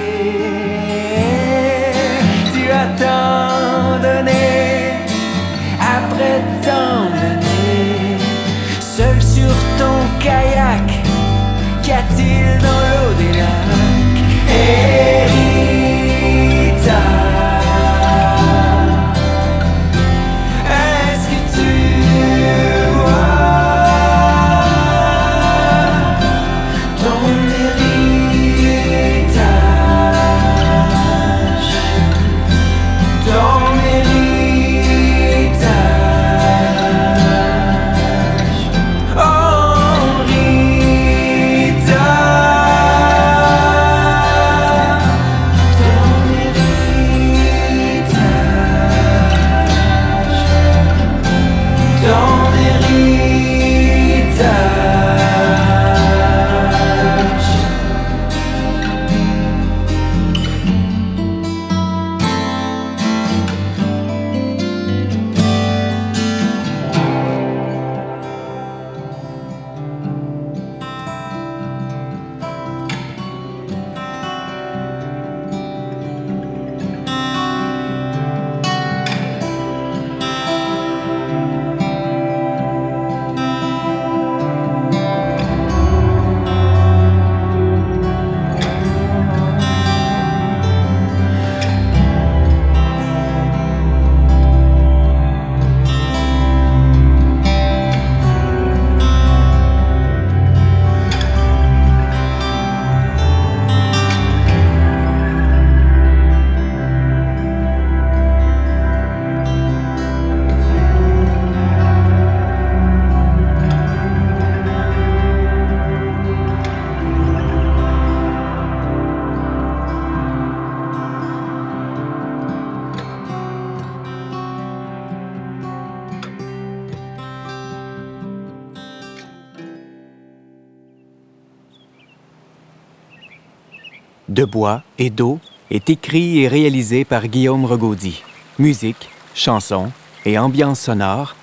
[134.42, 135.38] De bois et d'eau
[135.70, 138.24] est écrit et réalisé par Guillaume Regaudy.
[138.58, 139.92] Musique, chansons
[140.26, 141.36] et ambiance sonore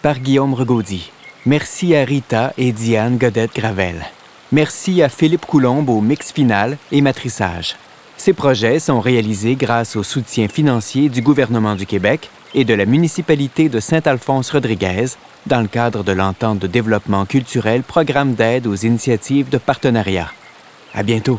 [0.00, 1.12] par Guillaume Regaudy.
[1.44, 4.06] Merci à Rita et Diane Godette-Gravel.
[4.52, 7.76] Merci à Philippe Coulombe au mix final et matrissage.
[8.16, 12.86] Ces projets sont réalisés grâce au soutien financier du gouvernement du Québec et de la
[12.86, 15.08] municipalité de Saint-Alphonse-Rodriguez
[15.44, 20.32] dans le cadre de l'entente de développement culturel Programme d'aide aux initiatives de partenariat.
[20.94, 21.38] À bientôt.